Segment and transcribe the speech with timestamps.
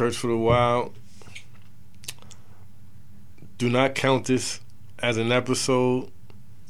[0.00, 0.94] Church for a while.
[3.58, 4.58] Do not count this
[4.98, 6.10] as an episode.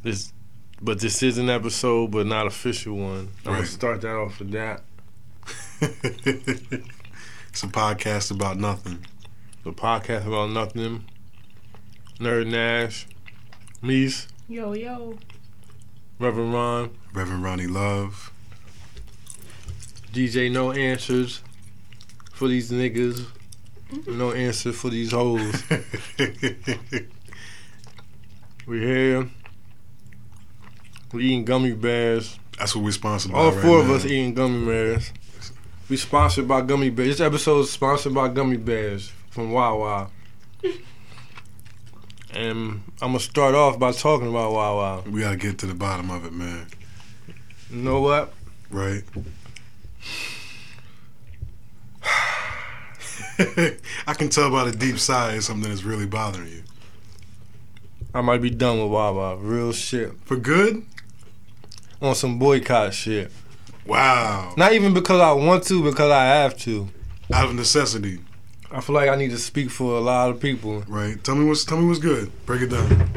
[0.02, 0.32] This,
[0.82, 3.28] but this is an episode, but not official one.
[3.46, 4.82] I'm gonna start that off with that.
[5.80, 9.06] it's a podcast about nothing.
[9.62, 11.04] The podcast about nothing.
[12.18, 13.06] Nerd Nash,
[13.80, 15.20] Meese, Yo, yo.
[16.18, 18.32] Reverend Ron, Reverend Ronnie Love.
[20.12, 20.50] DJ.
[20.50, 21.42] No answers
[22.40, 23.26] for these niggas.
[24.06, 25.62] No answer for these hoes.
[28.66, 29.28] We here.
[31.12, 32.38] We eating gummy bears.
[32.56, 33.38] That's what we're sponsored by.
[33.38, 35.12] All right four of us eating gummy bears.
[35.88, 37.18] We sponsored by gummy bears.
[37.18, 40.08] This episode is sponsored by gummy bears from Wawa.
[42.32, 45.02] and I'm gonna start off by talking about Wawa.
[45.10, 46.68] We gotta get to the bottom of it, man.
[47.70, 48.32] You know what?
[48.70, 49.02] Right?
[54.06, 56.62] I can tell by the deep sigh something that's really bothering you.
[58.14, 59.36] I might be done with Wawa.
[59.36, 60.12] Real shit.
[60.24, 60.84] For good?
[62.02, 63.30] On some boycott shit.
[63.86, 64.54] Wow.
[64.56, 66.88] Not even because I want to, because I have to.
[67.32, 68.18] Out of necessity,
[68.72, 70.80] I feel like I need to speak for a lot of people.
[70.88, 71.22] right?
[71.22, 72.30] Tell me what's tell me what's good.
[72.44, 73.08] Break it down.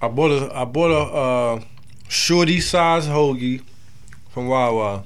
[0.00, 1.64] I bought a I bought a uh,
[2.08, 3.62] shorty size hoagie
[4.30, 5.04] from Wawa.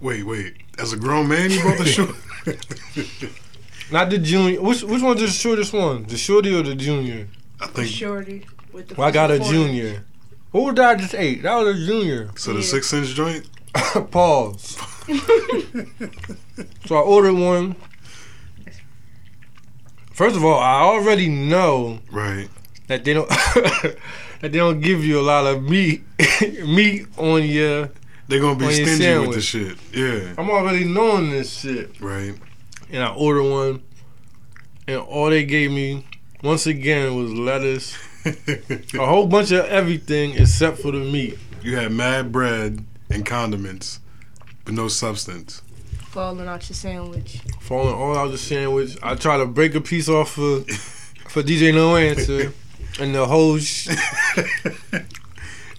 [0.00, 0.54] Wait, wait.
[0.78, 2.14] As a grown man, you bought the shoe.
[3.92, 4.60] Not the junior.
[4.62, 6.04] Which which one's the shortest one?
[6.04, 7.28] The shorty or the junior?
[7.60, 8.46] I think The Shorty.
[8.72, 10.04] With the Well, I got a four- junior.
[10.52, 11.42] Who did I just ate?
[11.42, 12.30] That was a junior.
[12.36, 12.52] so.
[12.54, 13.48] The six inch joint.
[14.10, 14.76] Pause.
[16.86, 17.76] so I ordered one.
[20.12, 22.48] First of all, I already know Right.
[22.88, 23.96] that they don't that
[24.42, 26.02] they don't give you a lot of meat
[26.64, 27.90] meat on your.
[28.32, 29.76] They're gonna be On your stingy with the shit.
[29.92, 30.32] Yeah.
[30.38, 32.00] I'm already knowing this shit.
[32.00, 32.34] Right.
[32.90, 33.82] and I ordered one,
[34.88, 36.06] and all they gave me
[36.42, 41.38] once again was lettuce, a whole bunch of everything except for the meat.
[41.60, 44.00] you had mad bread and condiments,
[44.64, 45.60] but no substance.
[46.06, 47.42] Falling out your sandwich.
[47.60, 48.96] Falling all out the sandwich.
[49.02, 50.60] I tried to break a piece off for
[51.28, 52.54] for DJ No Answer,
[52.98, 53.88] and the whole sh-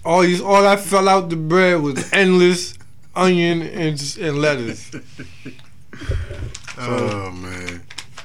[0.04, 2.74] all these all that fell out the bread was endless
[3.14, 4.90] onion and and lettuce.
[6.78, 7.82] oh man.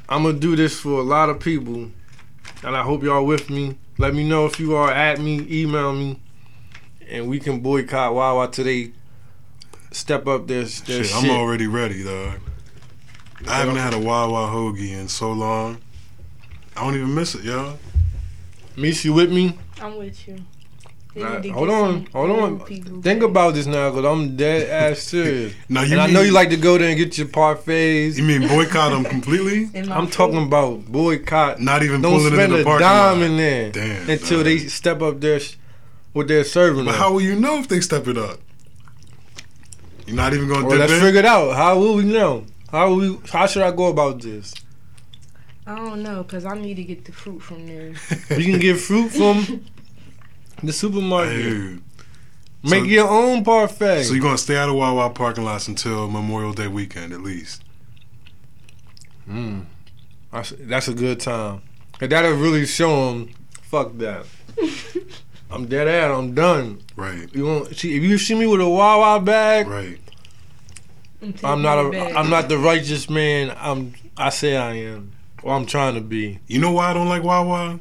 [0.08, 1.92] I'm gonna do this for a lot of people,
[2.64, 3.78] and I hope y'all with me.
[4.00, 6.20] Let me know if you are at me, email me,
[7.08, 8.92] and we can boycott Wawa today.
[9.92, 11.16] Step up their, their Shit, shit.
[11.16, 12.40] I'm already ready, dog.
[13.48, 15.80] I haven't had a Wawa hoagie in so long.
[16.76, 17.78] I don't even miss it, y'all.
[18.76, 19.58] Miss you with me?
[19.82, 20.38] I'm with you.
[21.20, 22.60] They Nah, hold on, hold on.
[22.62, 23.30] people Think back.
[23.30, 25.54] about this now, cause I'm dead ass serious.
[25.68, 28.16] Now you and I know you like to go there and get your parfaits.
[28.18, 29.70] You mean boycott them completely?
[29.92, 30.14] I'm food.
[30.14, 31.60] talking about boycott.
[31.60, 33.26] Not even Don't pulling spend into the a parking dime lot.
[33.26, 34.10] in there Damn.
[34.10, 34.46] until dog.
[34.46, 35.56] they step up there sh-
[36.14, 36.86] with their serving.
[36.86, 37.00] But us.
[37.00, 38.40] how will you know if they step it up?
[40.08, 41.00] You're not even gonna Well, let's in.
[41.02, 41.56] figure it out.
[41.56, 42.46] How will we know?
[42.72, 43.18] How will we?
[43.32, 44.54] How should I go about this?
[45.68, 47.94] I don't know, cause I need to get the fruit from there.
[48.36, 49.64] You can get fruit from
[50.64, 51.36] the supermarket.
[51.36, 51.82] Dude.
[52.64, 54.04] Make So- your own parfait.
[54.04, 57.64] So you're gonna stay out of Wawa parking lots until Memorial Day weekend at least.
[59.30, 59.66] Mm.
[60.32, 61.62] That's, that's a good time.
[62.02, 63.30] And that'll really show them.
[63.62, 64.26] Fuck that.
[65.52, 66.16] I'm dead ass.
[66.18, 66.82] I'm done.
[66.96, 67.28] Right.
[67.34, 69.68] You want see if you see me with a Wawa bag?
[69.68, 70.00] Right.
[71.44, 72.18] I'm not a.
[72.18, 73.54] I'm not the righteous man.
[73.58, 73.94] I'm.
[74.16, 75.12] I say I am.
[75.44, 76.40] Or I'm trying to be.
[76.48, 77.80] You know why I don't like Wawa?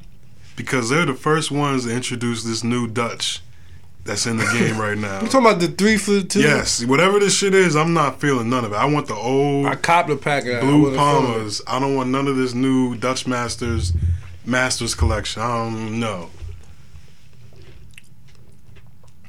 [0.59, 3.43] Because they're the first ones to introduce this new Dutch
[4.03, 5.21] that's in the game right now.
[5.21, 6.41] You talking about the three for two?
[6.41, 8.75] Yes, whatever this shit is, I'm not feeling none of it.
[8.75, 11.29] I want the old I copped a pack of Blue wasn't feeling it.
[11.29, 11.63] Palmers.
[11.69, 13.93] I don't want none of this new Dutch Masters
[14.45, 15.43] Masters collection.
[15.43, 16.31] I don't know.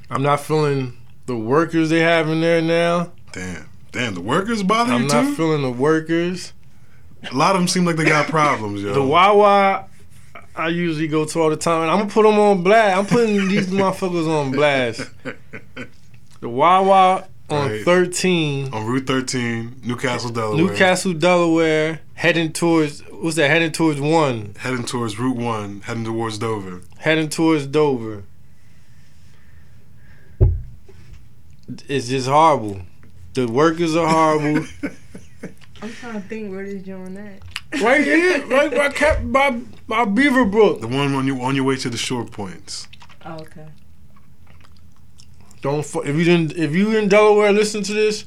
[0.10, 0.98] I'm not feeling
[1.28, 3.12] the workers they have in there now.
[3.34, 3.70] Damn.
[3.92, 4.96] Damn, the workers bother you?
[4.98, 6.54] I'm not feeling the workers.
[7.30, 8.94] A lot of them seem like they got problems, yo.
[8.94, 9.89] The Wawa,
[10.60, 12.98] I usually go to all the time, and I'm gonna put them on blast.
[12.98, 15.10] I'm putting these motherfuckers on blast.
[16.42, 17.84] The Wawa on Right.
[17.84, 20.58] 13, On Route 13, Newcastle, Delaware.
[20.66, 23.50] Newcastle, Delaware, heading towards what's that?
[23.50, 26.82] Heading towards one, Heading towards Route 1, heading towards Dover.
[27.00, 28.24] heading towards Dover.
[31.88, 32.82] It's just horrible.
[33.34, 34.66] The workers are horrible.
[35.82, 37.42] I'm trying to think where this joint at.
[37.82, 39.52] Right here, right by Cap, by
[39.88, 40.82] by Beaverbrook.
[40.82, 42.88] The one on you on your way to the shore points.
[43.26, 43.68] Oh, okay.
[45.62, 48.26] Don't fu- if you didn't if you in Delaware listen to this,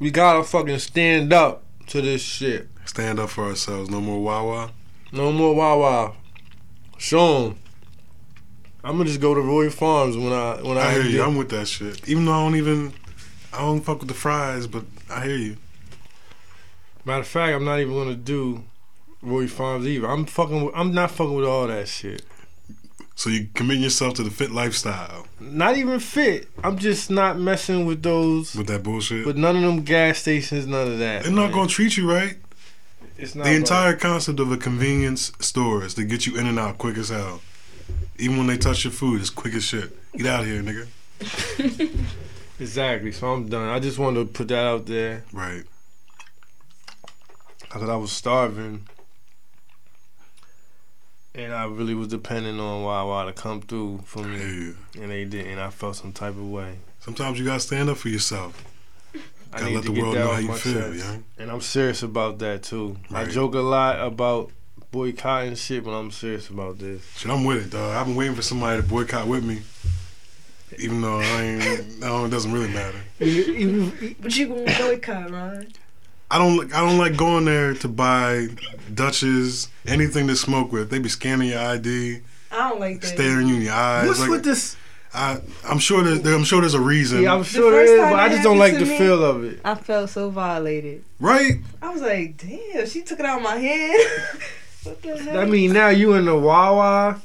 [0.00, 2.68] We gotta fucking stand up to this shit.
[2.86, 3.88] Stand up for ourselves.
[3.90, 4.70] No more Wawa.
[5.12, 6.14] No more Wawa.
[6.98, 7.58] Show 'em.
[8.82, 11.22] I'm gonna just go to Roy Farms when I when I, I hear get- you.
[11.22, 12.08] I'm with that shit.
[12.08, 12.92] Even though I don't even,
[13.52, 15.56] I don't fuck with the fries, but I hear you.
[17.04, 18.64] Matter of fact, I'm not even gonna do
[19.22, 20.06] Roy Farms either.
[20.08, 20.64] I'm fucking.
[20.66, 22.22] With, I'm not fucking with all that shit.
[23.14, 26.48] So you commit yourself to the fit lifestyle Not even fit.
[26.64, 28.54] I'm just not messing with those.
[28.54, 29.26] with that bullshit.
[29.26, 31.22] With none of them gas stations, none of that.
[31.24, 31.52] They're not man.
[31.52, 32.36] gonna treat you right.
[33.18, 33.56] It's not The right.
[33.58, 37.10] entire concept of a convenience store is to get you in and out quick as
[37.10, 37.42] hell.
[38.18, 39.94] Even when they touch your food, it's quick as shit.
[40.16, 41.90] Get out of here, nigga.
[42.60, 43.10] Exactly.
[43.12, 43.68] So I'm done.
[43.68, 45.64] I just wanted to put that out there Right.
[47.72, 48.86] Because I was starving,
[51.34, 54.76] and I really was depending on Wawa to come through for me, you.
[55.00, 55.58] and they didn't.
[55.58, 56.78] I felt some type of way.
[57.00, 58.62] Sometimes you gotta stand up for yourself.
[59.54, 61.04] I Gotta let the world know how you feel, chest.
[61.04, 61.24] young.
[61.38, 62.96] And I'm serious about that too.
[63.12, 64.50] I joke a lot about
[64.90, 67.02] boycotting shit, but I'm serious about this.
[67.16, 67.94] Shit, I'm with it, dog.
[67.94, 69.60] I've been waiting for somebody to boycott with me.
[70.78, 72.98] Even though I ain't, no, it doesn't really matter.
[73.18, 75.66] But you gonna boycott, Ron?
[76.32, 78.48] I don't, like- I don't like going there to buy
[78.92, 80.90] Dutches, anything to smoke with.
[80.90, 82.20] They be scanning your ID,
[82.50, 83.06] I don't like that.
[83.08, 84.06] staring you in your eyes.
[84.08, 84.76] What's like, with this?
[85.14, 88.10] I, I'm sure there's, I'm sure there's a reason, Yeah, I'm sure first there is,
[88.12, 89.60] but I just don't like the me- feel of it.
[89.64, 91.04] I felt so violated.
[91.20, 91.52] right?
[91.82, 94.02] I was like, damn, she took it out of my hand.
[94.84, 95.38] what the hell?
[95.38, 97.20] I mean, now you in the Wawa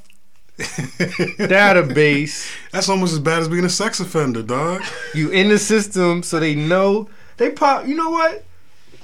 [0.58, 2.50] database.
[2.72, 4.84] That's almost as bad as being a sex offender, dog.
[5.14, 7.10] You in the system, so they know.
[7.38, 7.88] They pop.
[7.88, 8.44] You know what?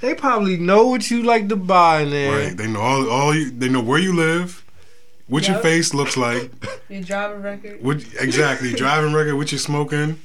[0.00, 2.46] They probably know what you like to buy in there.
[2.48, 2.56] Right?
[2.56, 4.64] They know all, all you, they know where you live,
[5.28, 6.50] what your face looks like,
[6.90, 10.20] Your driver record, what exactly driving record, what you're smoking,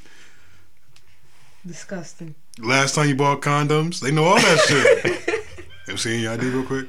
[1.65, 2.35] disgusting.
[2.59, 3.99] last time you bought condoms.
[3.99, 5.45] They know all that shit.
[5.87, 6.87] I'm seeing your ID real quick.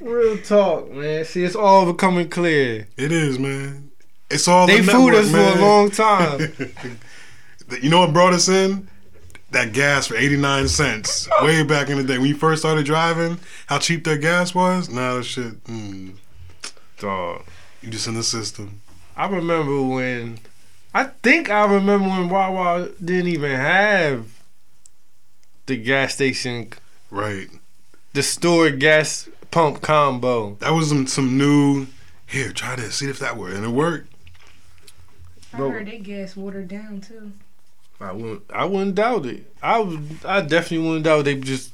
[0.00, 1.24] Real talk, man.
[1.24, 2.88] See, it's all becoming clear.
[2.96, 3.90] It is, man.
[4.30, 5.52] It's all They the fooled network, us man.
[5.52, 5.90] for a long
[7.70, 7.80] time.
[7.82, 8.88] you know what brought us in?
[9.50, 11.26] That gas for 89 cents.
[11.40, 12.18] Way back in the day.
[12.18, 14.88] When you first started driving, how cheap that gas was?
[14.90, 16.14] Now that shit, mm,
[16.98, 17.44] Dog.
[17.82, 18.80] you just in the system.
[19.16, 20.38] I remember when.
[20.94, 24.26] I think I remember when Wawa didn't even have
[25.66, 26.70] the gas station,
[27.10, 27.48] Right.
[28.14, 30.56] the store gas pump combo.
[30.60, 31.86] That was some, some new,
[32.26, 33.54] here, try this, see if that worked.
[33.56, 34.12] And it worked.
[35.52, 35.70] I Bro.
[35.70, 37.32] heard they gas watered down too.
[38.00, 38.42] I wouldn't.
[38.52, 39.52] I wouldn't doubt it.
[39.62, 40.24] I would.
[40.24, 41.72] I definitely wouldn't doubt they just.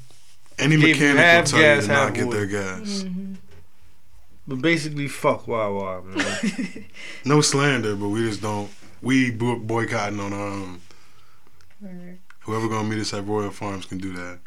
[0.59, 2.37] Any mechanic will half tell you gas, to not get wood.
[2.37, 3.03] their gas.
[3.03, 3.35] Mm-hmm.
[4.47, 6.85] But basically, fuck Wawa, man.
[7.25, 8.71] No slander, but we just don't.
[9.03, 10.81] We boycotting on our own.
[12.41, 14.39] Whoever gonna meet us at Royal Farms can do that.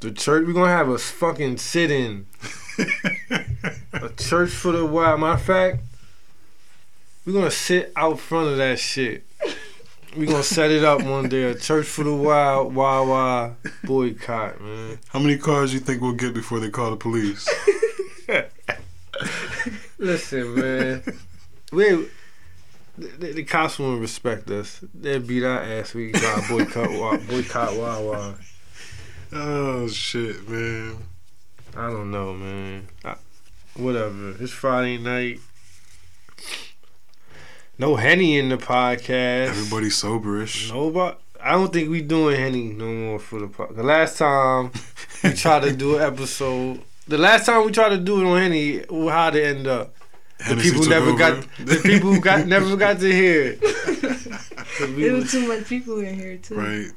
[0.00, 0.46] the church.
[0.46, 2.26] We gonna have a fucking sit-in.
[3.94, 5.20] A church for the wild.
[5.20, 5.78] Matter of fact,
[7.24, 9.25] we gonna sit out front of that shit.
[10.16, 11.44] We gonna set it up one day.
[11.44, 14.98] A church for the wild, Wawa boycott, man.
[15.08, 17.46] How many cars you think we'll get before they call the police?
[19.98, 21.02] Listen, man.
[21.70, 22.08] We
[22.96, 24.82] the, the cops won't respect us.
[24.94, 25.92] They'll beat our ass.
[25.92, 28.36] We got boycott, Wa- boycott Wawa.
[29.32, 30.96] oh shit, man.
[31.76, 32.88] I don't know, man.
[33.04, 33.16] I,
[33.74, 34.34] whatever.
[34.40, 35.40] It's Friday night.
[37.78, 39.48] No henny in the podcast.
[39.48, 40.70] Everybody soberish.
[40.72, 41.16] Nobody.
[41.40, 43.76] I don't think we doing henny no more for the podcast.
[43.76, 44.72] The last time
[45.22, 48.38] we tried to do an episode, the last time we tried to do it on
[48.38, 48.78] henny,
[49.10, 49.94] how'd it end up?
[50.38, 51.18] The Hennessy people never over.
[51.18, 51.46] got.
[51.58, 53.60] The people got never got to hear it.
[54.76, 56.54] 'Cause we There was- was too much people in here too.
[56.56, 56.90] right.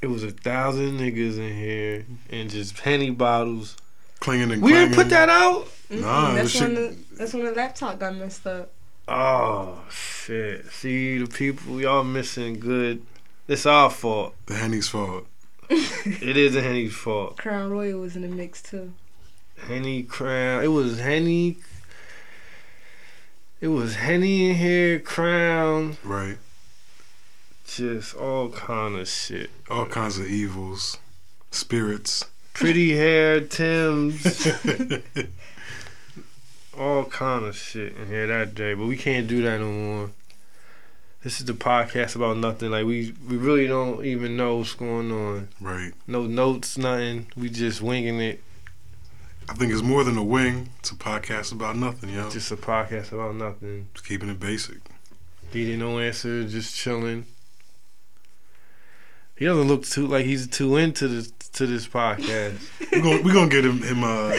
[0.00, 3.76] it was a thousand niggas in here and just Henny bottles.
[4.20, 5.66] Clinging and We didn't put that out.
[5.90, 8.70] Mhm, Nah, that's when shit- the that's when the laptop got messed up.
[9.12, 10.66] Oh shit!
[10.70, 13.02] See the people y'all missing good.
[13.48, 14.34] It's our fault.
[14.46, 15.26] The Henny's fault.
[15.70, 17.36] It is a Henny's fault.
[17.36, 18.92] Crown Royal was in the mix too.
[19.66, 20.62] Henny Crown.
[20.64, 21.56] It was Henny.
[23.60, 26.38] It was Henny in here, Crown, Right.
[27.66, 29.50] just all kind of shit.
[29.68, 30.96] All kinds of evils.
[31.50, 32.24] Spirits.
[32.54, 34.22] Pretty hair, Tim's,
[36.80, 38.74] all kind of shit in here that day.
[38.74, 40.10] But we can't do that no more.
[41.22, 42.70] This is the podcast about nothing.
[42.70, 45.48] Like we, we really don't even know what's going on.
[45.60, 45.92] right.
[46.06, 47.26] No notes, nothing.
[47.36, 48.42] We just winging it.
[49.48, 50.70] I think it's more than a wing.
[50.78, 52.24] It's a podcast about nothing, yo.
[52.30, 53.88] Just Just a podcast about nothing.
[53.94, 54.78] Just keeping it basic.
[55.52, 57.26] Didn't no answer, just chilling.
[59.36, 62.60] He doesn't look too like he's too into this to this podcast.
[62.92, 64.30] We're gonna we're gonna get him, him uh,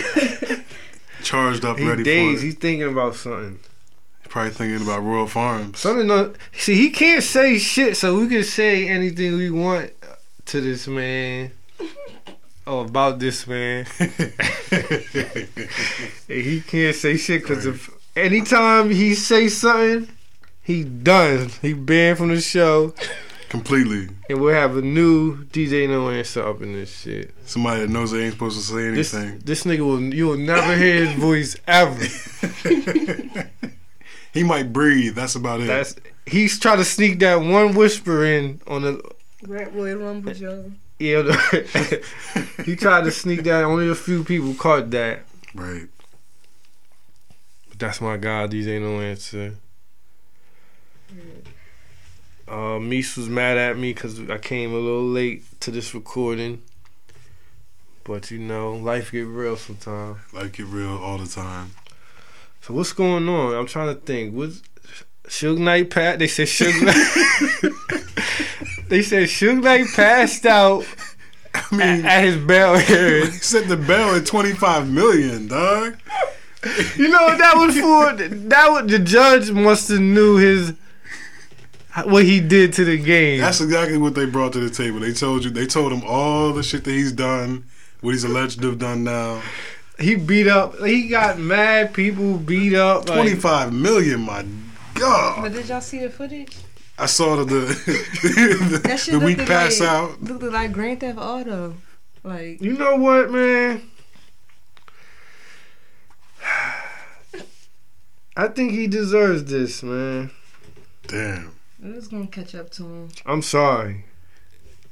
[1.24, 2.40] charged up, He ready days.
[2.40, 2.46] for it.
[2.46, 3.60] He's thinking about something.
[4.30, 5.80] Probably thinking about Royal Farms.
[5.80, 6.08] Something.
[6.08, 9.92] No, see, he can't say shit, so we can say anything we want
[10.46, 11.52] to this man.
[12.66, 13.86] Or about this man.
[16.28, 20.08] He can't say shit because if anytime he say something,
[20.62, 21.50] he done.
[21.62, 22.94] He banned from the show,
[23.52, 24.08] Completely.
[24.30, 27.34] and we'll have a new DJ No Answer up in this shit.
[27.46, 29.40] Somebody that knows they ain't supposed to say anything.
[29.44, 32.02] this nigga will you will never hear his voice ever.
[34.34, 35.16] he might breathe.
[35.16, 35.68] That's about it.
[35.68, 39.12] That's he's trying to sneak that one whisper in on the
[39.46, 40.72] Rat Boy Rumble Joe.
[40.98, 41.22] yeah.
[41.24, 42.06] the-
[42.66, 43.66] he tried to sneak that.
[43.66, 45.24] Only a few people caught that.
[45.54, 45.88] right.
[47.68, 48.52] But that's my God.
[48.52, 49.56] These ain't No Answer.
[52.52, 56.62] Uh, Meese was mad at me because I came a little late to this recording.
[58.04, 60.18] But you know, life get real sometimes.
[60.34, 61.72] Like it real all the time.
[62.60, 63.56] So what's going on?
[63.56, 64.36] I'm trying to think.
[64.36, 64.62] What's
[65.28, 66.20] Suge Knight Pat?
[66.20, 66.98] They said Suge Knight.
[68.90, 70.84] they said Suge Knight passed out
[71.54, 73.32] I mean, at his bell he hearing.
[73.32, 75.98] set the bell at 25 million, dog.
[76.98, 78.14] You know that was for?
[78.50, 80.74] That was the judge must have knew his
[82.06, 83.40] what he did to the game.
[83.42, 85.00] That's exactly what they brought to the table.
[85.00, 87.66] They told you, they told him all the shit that he's done,
[88.02, 89.42] what he's alleged to have done now.
[90.00, 90.80] he beat up.
[90.80, 93.10] He got mad people beat up.
[93.10, 94.46] Like, 25 million, my
[94.94, 95.42] God.
[95.42, 96.58] But did y'all see the footage?
[96.98, 100.22] I saw the, the, That shit the week looked pass like, out.
[100.22, 101.76] Looked like Grand Theft Auto.
[102.24, 103.82] Like You know what, man?
[108.38, 110.32] I think he deserves this, man.
[111.08, 111.52] Damn.
[111.84, 113.10] It was gonna catch up to him.
[113.26, 114.06] I'm sorry.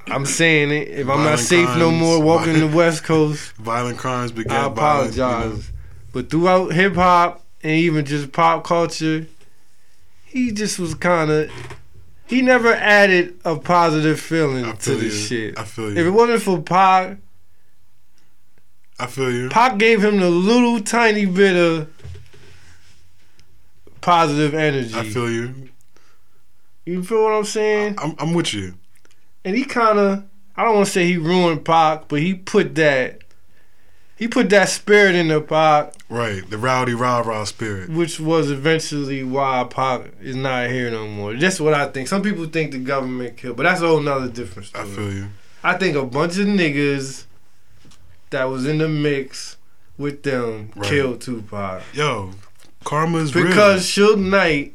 [0.07, 0.87] I'm saying it.
[0.87, 4.69] If I'm not Violent safe no more walking the West Coast, Violent crimes beget I
[4.69, 5.15] violence.
[5.15, 5.29] you know.
[5.29, 5.71] apologize.
[6.13, 9.27] But throughout hip hop and even just pop culture,
[10.25, 11.51] he just was kind of.
[12.27, 15.49] He never added a positive feeling I to this you.
[15.49, 15.59] shit.
[15.59, 15.97] I feel you.
[15.97, 17.17] If it wasn't for Pac,
[18.99, 19.49] I feel you.
[19.49, 21.89] Pac gave him the little tiny bit of
[24.01, 24.93] positive energy.
[24.95, 25.69] I feel you.
[26.85, 27.95] You feel what I'm saying?
[27.97, 28.75] I'm, I'm with you.
[29.45, 30.23] and he kind of
[30.55, 33.21] I don't want to say he ruined Pac, but he put that
[34.17, 36.47] he put that spirit in the Pac, Right.
[36.49, 37.89] The rowdy rah rah spirit.
[37.89, 41.33] which was eventually why Pac is not here no more.
[41.35, 42.07] That's what I think.
[42.09, 45.27] Some people think the government killed, but that's a whole nother different I feel you.
[45.63, 47.25] I think a bunch of niggas
[48.31, 49.55] that was in the mix
[49.97, 50.89] with them Right.
[50.89, 52.31] killed Tupac Yo,
[52.83, 54.73] karma's because Suge Knight.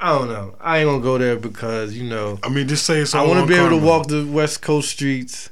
[0.00, 0.54] I don't know.
[0.60, 2.38] I ain't gonna go there because you know.
[2.42, 4.90] I mean, just say it's I want to be able to walk the West Coast
[4.90, 5.50] streets.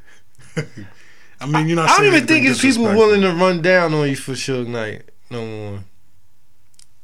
[1.41, 1.91] I mean, you're not.
[1.91, 5.03] I don't even think it's people willing to run down on you for Suge Knight
[5.31, 5.81] no more.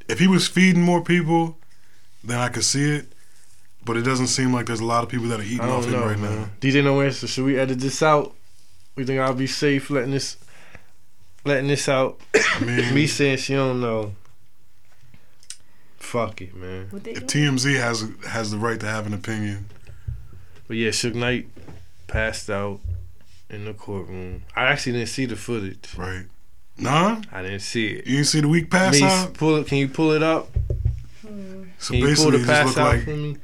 [0.08, 1.58] If he was feeding more people,
[2.22, 3.12] then I could see it.
[3.84, 5.94] But it doesn't seem like there's a lot of people that are eating off don't
[5.94, 6.40] him right man.
[6.42, 6.48] now.
[6.60, 7.26] DJ No Answer.
[7.26, 8.32] Should we edit this out?
[8.94, 10.36] We think I'll be safe letting this,
[11.44, 12.20] letting this out.
[12.34, 14.14] I mean, Me saying she don't know.
[16.12, 16.90] Fuck it, man.
[16.92, 17.26] If?
[17.26, 19.64] TMZ has has the right to have an opinion,
[20.68, 21.48] But yeah, Suge Knight
[22.06, 22.80] passed out
[23.48, 24.42] in the courtroom.
[24.54, 25.94] I actually didn't see the footage.
[25.96, 26.26] right?
[26.76, 28.06] Nah, I didn't see it.
[28.06, 29.32] you didn't see the week pass Me, out.
[29.32, 29.66] pull it.
[29.68, 30.48] Can you pull it up?
[31.26, 31.64] Hmm.
[31.78, 33.38] So Can you pull the pass out like for me?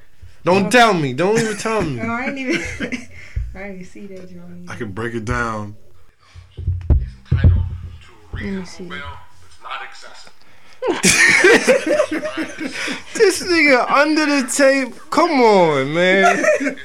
[0.45, 1.15] Don't tell me.
[1.15, 2.01] Don't even tell me.
[2.03, 2.61] Oh, I ain't even.
[3.55, 4.67] I didn't see that, Johnny.
[4.69, 5.75] I could break it down.
[6.59, 8.85] entitled to a reasonable see.
[8.85, 9.01] bail
[9.41, 10.33] that's not excessive.
[13.15, 14.95] This nigga under the tape.
[15.11, 16.77] Come on, man.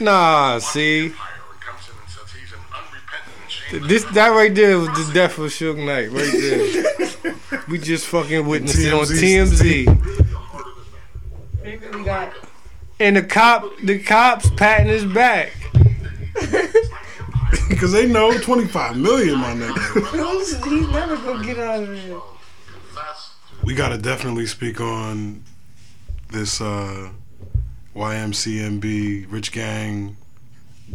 [0.00, 1.06] Nah, see.
[1.06, 4.78] Empire who comes in and says he's an unrepentant and shameless This that right there
[4.78, 6.32] was the death of Suge Knight right
[7.22, 7.62] there.
[7.68, 9.84] we just fucking witnessed it on TMZ.
[9.84, 10.22] TMZ.
[11.62, 12.30] They.
[13.00, 15.52] And the cop the cops patting his back.
[17.68, 20.38] Because they know 25 million, my nigga.
[20.38, 22.18] He's, he's never gonna get out of there.
[23.68, 25.44] We got to definitely speak on
[26.32, 27.10] this uh,
[27.94, 30.16] YMCMB, Rich Gang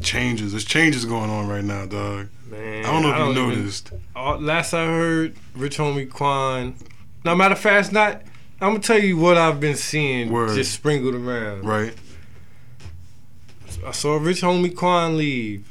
[0.02, 0.54] changes.
[0.54, 2.30] There's changes going on right now, dog.
[2.50, 3.92] Man, I don't know if you even- noticed.
[4.16, 6.74] uh, last I heard, Rich Homie Quan.
[7.24, 8.24] Now, matter of fact, not.
[8.60, 10.56] I'm gonna tell you what I've been seeing Word.
[10.56, 11.64] just sprinkled around.
[11.66, 11.94] Right?
[13.86, 15.64] I saw Rich Homie Quan leave.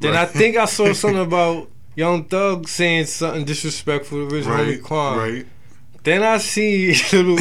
[0.00, 4.80] Then I think I saw something about Young Thug saying something disrespectful to Rich Right?
[4.80, 5.16] Homie Quan.
[5.16, 5.46] Right?
[6.02, 7.36] Then I see little.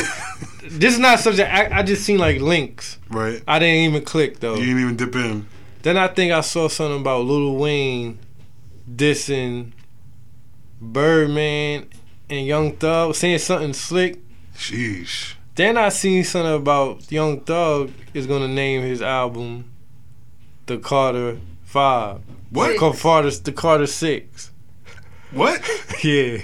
[0.67, 1.51] this is not such a.
[1.51, 2.97] I, I just seen like links.
[3.09, 3.41] Right?
[3.47, 4.55] I didn't even click though.
[4.55, 5.47] You didn't even dip in.
[5.81, 8.19] Then I think I saw something about Lil Wayne
[8.93, 9.71] dissing
[10.81, 11.87] Birdman
[12.29, 14.19] and Young Thug, saying something slick.
[14.55, 15.35] Sheesh.
[15.55, 19.71] Then I seen something about Young Thug is gonna name his album
[20.65, 22.21] the Carter Five.
[22.49, 22.77] What?
[22.77, 24.51] Called Carter, the Carter Six.
[25.31, 25.61] What?
[26.03, 26.37] Yeah.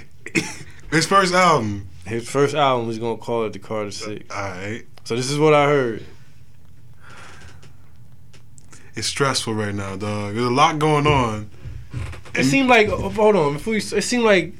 [0.90, 1.88] His first album.
[2.06, 4.30] His first album is gonna call it the Carter Six.
[4.34, 4.86] Alright.
[5.04, 6.04] So this is what I heard.
[8.94, 10.34] It's stressful right now, dog.
[10.34, 11.50] There's a lot going on.
[12.34, 14.54] It seemed like oh, hold on before you, it seemed like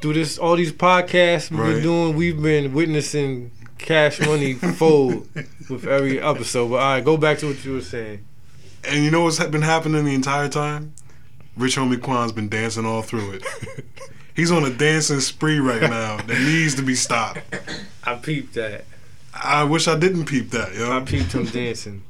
[0.00, 1.72] through this all these podcasts we've Right.
[1.74, 5.28] been doing, we've been witnessing Cash Money fold
[5.70, 6.68] with every episode.
[6.68, 8.24] But all right, go back to what you were saying.
[8.86, 10.92] And you know what's been happening the entire time?
[11.56, 13.44] Rich Homie Quan's been dancing all through it.
[14.34, 17.40] He's on a dancing spree right now that needs to be stopped.
[18.02, 18.84] I peeped that.
[19.32, 20.90] I wish I didn't peep that, yo.
[20.96, 22.02] I peeped him dancing.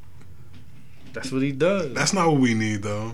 [1.12, 1.92] That's what he does.
[1.94, 3.12] That's not what we need, though.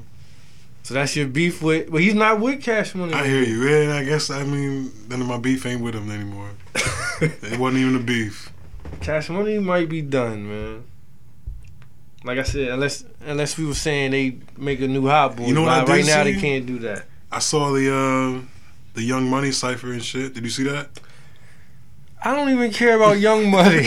[0.83, 1.91] so that's your beef with.
[1.91, 3.13] Well, he's not with Cash Money.
[3.13, 3.69] I hear you.
[3.69, 6.51] Yeah, I guess, I mean, then my beef ain't with him anymore.
[7.23, 8.51] It wasn't even a beef.
[9.03, 10.85] Cash Money might be done, man.
[12.25, 15.47] Like I said, unless unless we were saying they make a new hot boy.
[15.47, 17.05] You know what I right now they can't do that.
[17.31, 18.41] I saw the uh,
[18.95, 20.35] the Young Money cipher and shit.
[20.35, 20.89] Did you see that?
[22.23, 23.87] I don't even care about Young Money.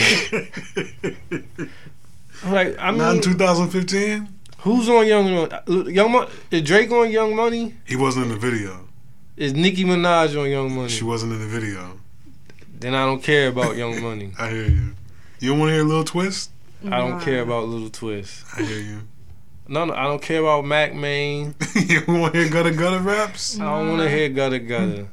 [2.46, 4.28] like I'm Not in 2015.
[4.58, 5.92] who's on Young Money?
[5.92, 7.74] Young Money is Drake on Young Money?
[7.84, 8.88] He wasn't in the video.
[9.36, 10.88] Is Nicki Minaj on Young Money?
[10.88, 11.98] She wasn't in the video.
[12.78, 14.32] Then I don't care about Young Money.
[14.38, 14.94] I hear you.
[15.40, 16.50] You don't want to hear a Lil Twist?
[16.86, 18.44] I don't care about Lil Twist.
[18.56, 19.00] I hear you.
[19.66, 21.54] No, no, I don't care about Mack Maine.
[21.74, 23.58] you want to hear Gudda Gudda raps?
[23.58, 25.08] I don't want to hear Gudda Gudda.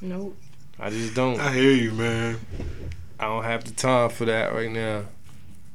[0.00, 0.36] Nope.
[0.78, 1.38] I just don't.
[1.38, 2.40] I hear you, man.
[3.18, 5.04] I don't have the time for that right now.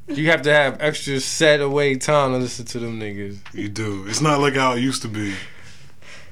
[0.10, 3.38] You have to have extra set away time to listen to them niggas.
[3.54, 4.06] You do.
[4.08, 5.36] It's not like how it used to be.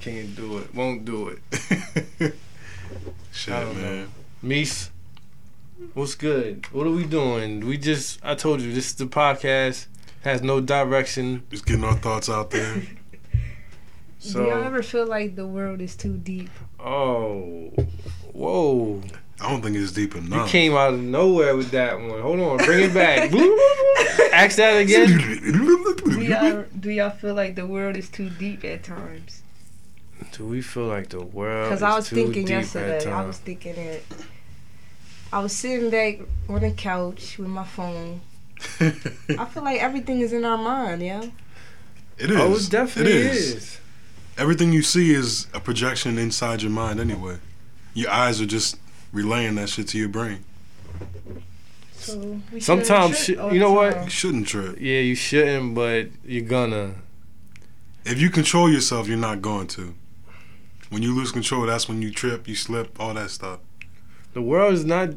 [0.01, 0.75] Can't do it.
[0.75, 1.39] Won't do it.
[3.31, 4.11] Shit, I don't man.
[4.43, 4.89] Meese,
[5.93, 6.65] what's good?
[6.73, 7.65] What are we doing?
[7.65, 9.87] We just, I told you, this is the podcast.
[10.27, 11.43] Has no direction.
[11.49, 12.81] Just getting our thoughts out there.
[14.21, 16.49] Do y'all ever feel like the world is too deep?
[16.81, 17.71] oh,
[18.33, 19.01] whoa.
[19.39, 20.47] I don't think it's deep enough.
[20.47, 22.21] You came out of nowhere with that one.
[22.21, 23.31] Hold on, bring it back.
[24.33, 25.17] Ask that again.
[25.17, 29.43] Do y'all do y'all feel like the world is too deep at times?
[30.33, 31.69] Do we feel like the world?
[31.69, 34.01] Because I was thinking yesterday, I was thinking that
[35.31, 38.19] I was sitting back on the couch with my phone.
[38.79, 41.25] I feel like everything is in our mind, yeah.
[42.17, 42.37] It is.
[42.37, 43.79] Oh, it definitely It is.
[44.37, 47.37] Everything you see is a projection inside your mind anyway.
[47.93, 48.77] Your eyes are just
[49.11, 50.43] relaying that shit to your brain.
[51.93, 52.17] So
[52.51, 54.03] we shouldn't Sometimes trip shit- all you know what?
[54.03, 54.77] You shouldn't trip.
[54.79, 56.95] Yeah, you shouldn't, but you're gonna.
[58.05, 59.93] If you control yourself, you're not going to.
[60.89, 63.59] When you lose control, that's when you trip, you slip, all that stuff.
[64.33, 65.09] The world is not.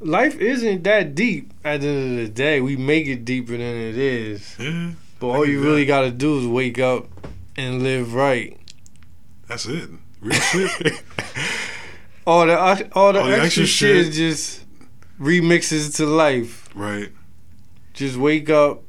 [0.00, 1.52] Life isn't that deep.
[1.64, 4.54] At the end of the day, we make it deeper than it is.
[4.58, 7.08] Yeah, But all you really gotta do is wake up
[7.56, 8.56] and live right.
[9.48, 9.88] that's it.
[10.20, 11.02] Real shit.
[12.26, 14.64] All the all the, All the extra, extra shit just
[15.20, 16.68] remixes to life.
[16.74, 17.10] right.
[17.94, 18.82] Just wake up.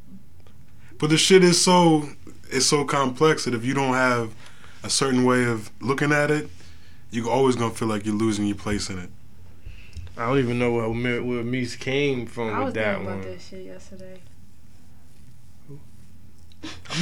[0.98, 2.10] But the shit is so
[2.50, 4.34] it's so complex that if you don't have
[4.84, 6.50] a certain way of looking at it,
[7.12, 9.10] you're always gonna feel like you're losing your place in it.
[10.18, 13.14] I don't even know where where, where Meese came from I was with that thinking
[13.14, 14.22] about that shit yesterday.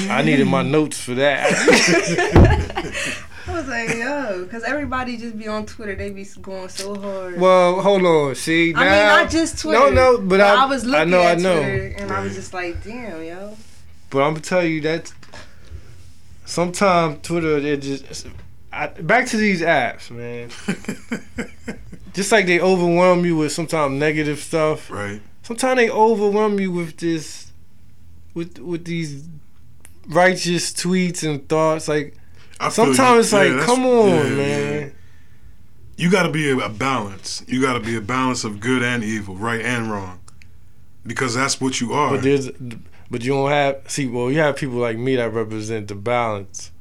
[0.10, 1.50] I needed my notes for that.
[3.48, 5.96] I was like, yo, because everybody just be on Twitter.
[5.96, 7.40] They be going so hard.
[7.40, 8.36] well, hold on.
[8.36, 8.82] See now.
[8.82, 9.80] I mean, not just Twitter.
[9.80, 11.62] No, no, but I- I was looking I know, I know.
[11.62, 13.56] Twitter and I was just like, damn, yo.
[14.10, 15.14] But I'm gonna tell you that
[16.46, 18.28] sometimes Twitter it just
[18.74, 20.50] I, back to these apps, man.
[22.16, 24.90] Just like they overwhelm you with sometimes negative stuff.
[24.90, 25.22] right.
[25.44, 27.52] Sometimes they overwhelm you with this,
[28.34, 29.28] with with these
[30.08, 31.88] righteous tweets and thoughts.
[31.88, 32.16] Like
[32.60, 34.82] I sometimes it's Yeah, like, come on, yeah, man.
[34.82, 34.90] yeah.
[35.98, 37.44] You got to be a, a balance.
[37.48, 40.20] You got to be a balance of good and evil, right and wrong,
[41.06, 42.12] because that's what you are.
[42.16, 42.50] But there's,
[43.12, 43.82] but you don't have.
[43.88, 46.72] See, well, you have people like me that represent the balance.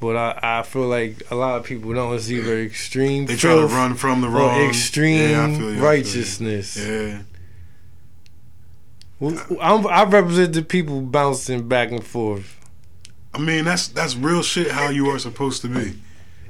[0.00, 3.26] But I, I feel like a lot of people don't see very extreme.
[3.26, 5.74] they try to run from the or wrong extreme Yeah, I feel you, I feel
[5.76, 5.82] you.
[5.82, 6.76] righteousness.
[6.76, 7.22] Yeah,
[9.20, 12.60] Well, I'm, I represent the people bouncing back and forth.
[13.32, 14.70] I mean that's that's real shit.
[14.70, 15.94] How you are supposed to be.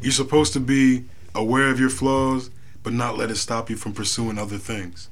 [0.02, 1.04] You're supposed to be
[1.34, 2.50] aware of your flaws,
[2.82, 5.08] but not let it stop you from pursuing other things.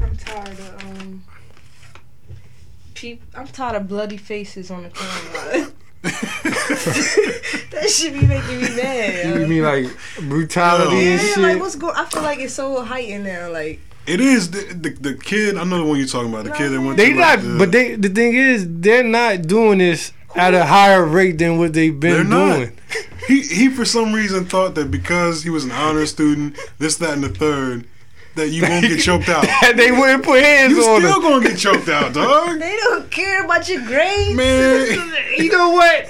[0.00, 1.24] I'm tired of um.
[2.94, 5.72] Peop- I'm tired of bloody faces on the timeline.
[7.70, 9.40] That should be making me mad.
[9.40, 9.86] You mean like
[10.28, 11.00] brutality Yo.
[11.12, 11.38] and yeah, shit?
[11.38, 11.94] like what's going?
[11.96, 13.50] I feel like it's so heightened now.
[13.50, 15.56] Like It is the, the the kid.
[15.56, 16.44] I know the one you're talking about.
[16.44, 16.96] The kid that went.
[16.96, 17.94] they to, not, like, the, but they.
[17.96, 22.18] The thing is, they're not doing this at a higher rate than what they've They're
[22.24, 22.56] been not.
[22.56, 22.78] doing.
[23.28, 27.14] He he for some reason thought that because he was an honor student, this, that,
[27.14, 27.86] and the third,
[28.36, 29.44] that you won't get choked out.
[29.64, 31.30] And they wouldn't put hands You on You still him.
[31.30, 32.58] gonna get choked out, dog.
[32.58, 34.36] they don't care about your grades.
[34.36, 36.06] Man, You know what?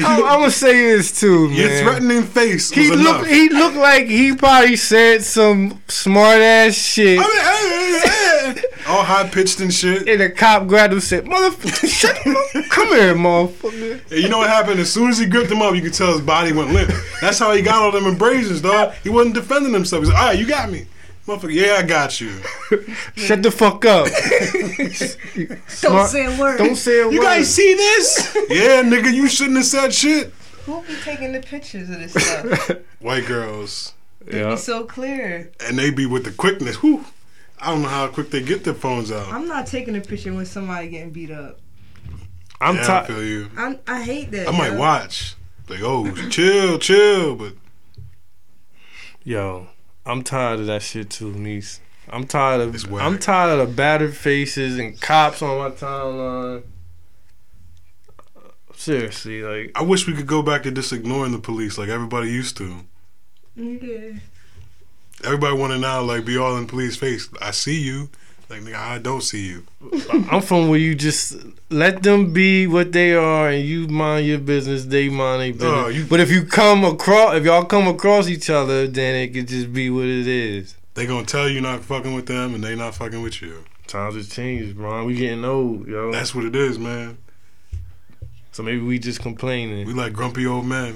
[0.00, 1.56] I'm, I'm gonna say this too, man.
[1.56, 3.26] your threatening face he looked.
[3.28, 7.18] He looked like he probably said some smart ass shit.
[7.22, 8.88] I mean, eh, eh.
[8.88, 10.08] all high pitched and shit.
[10.08, 12.70] And the cop grabbed him and said, Motherfucker, shut up.
[12.70, 14.00] Come here, motherfucker.
[14.10, 14.80] And you know what happened?
[14.80, 16.90] As soon as he gripped him up, you could tell his body went limp.
[17.20, 18.92] That's how he got all them abrasions, dog.
[19.02, 20.02] He wasn't defending himself.
[20.04, 20.86] He's like, all right, you got me.
[21.26, 22.38] Motherfucker, yeah, I got you.
[23.16, 24.06] Shut the fuck up.
[25.80, 26.58] Don't say a word.
[26.58, 27.24] Don't say a You word.
[27.24, 28.36] guys see this?
[28.50, 30.32] yeah, nigga, you shouldn't have said shit.
[30.66, 32.70] Who be taking the pictures of this stuff?
[33.00, 33.94] White girls.
[34.26, 34.52] Yeah.
[34.52, 35.50] It's so clear.
[35.66, 36.76] And they be with the quickness.
[36.76, 37.04] Whew.
[37.58, 39.32] I don't know how quick they get their phones out.
[39.32, 41.58] I'm not taking a picture with somebody getting beat up.
[42.60, 43.06] I'm yeah, I tired.
[43.06, 43.50] feel you.
[43.56, 44.48] I'm, I hate that.
[44.48, 44.78] I might yo.
[44.78, 45.36] watch.
[45.68, 47.36] Like, oh, chill, chill.
[47.36, 47.54] But
[49.22, 49.68] Yo,
[50.06, 51.80] I'm tired of that shit too, niece.
[52.08, 52.90] I'm tired of.
[52.90, 53.02] whack.
[53.02, 56.64] I'm tired of the battered faces and cops on my timeline.
[58.74, 62.28] Seriously, like I wish we could go back to just ignoring the police like everybody
[62.30, 62.80] used to.
[63.56, 64.18] Yeah.
[65.22, 67.28] Everybody want to now like be all in police face.
[67.40, 68.10] I see you.
[68.50, 69.64] Like nigga, I don't see you.
[70.30, 71.34] I'm from where you just
[71.70, 74.84] let them be what they are, and you mind your business.
[74.84, 75.70] They mind their business.
[75.72, 79.28] Oh, you- but if you come across, if y'all come across each other, then it
[79.32, 80.74] could just be what it is.
[80.92, 83.64] They gonna tell you not fucking with them, and they not fucking with you.
[83.86, 85.04] Times have changed, bro.
[85.04, 86.12] We getting old, yo.
[86.12, 87.16] That's what it is, man.
[88.52, 89.86] so maybe we just complaining.
[89.86, 90.94] We like grumpy old men.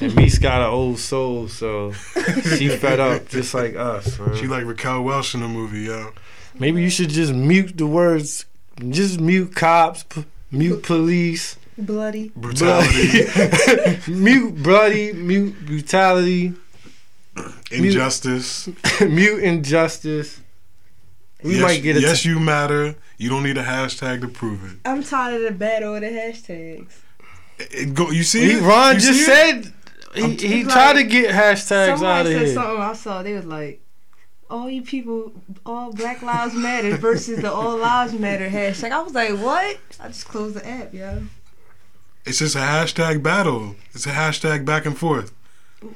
[0.00, 4.18] And Meese got an old soul, so she fed up just like us.
[4.18, 4.34] man.
[4.36, 6.12] She like Raquel Welch in the movie, yo.
[6.58, 8.46] Maybe you should just mute the words.
[8.90, 12.30] Just mute cops, p- mute police, Bloody.
[12.36, 13.26] Brutality,
[14.12, 16.54] mute bloody, mute brutality,
[17.70, 18.68] injustice.
[19.00, 20.40] mute injustice.
[21.42, 22.96] We yes, might get a yes, you matter.
[23.18, 24.78] You don't need a hashtag to prove it.
[24.84, 26.92] I'm tired of the battle of the hashtags.
[27.58, 28.56] It- it go, you see He.
[28.56, 29.64] Ron You just see it?
[29.64, 29.72] said
[30.14, 32.38] he, he It's tried like- to get hashtags out of here.
[32.40, 33.22] Somebody said something I saw.
[33.22, 33.80] They was like,
[34.48, 35.32] all you people,
[35.64, 38.90] all Black Lives Matter versus the All Lives Matter hashtag.
[38.92, 39.78] I was like, what?
[40.00, 41.22] I just closed the app, yo.
[42.24, 43.76] It's just a hashtag battle.
[43.92, 45.32] It's a hashtag back and forth.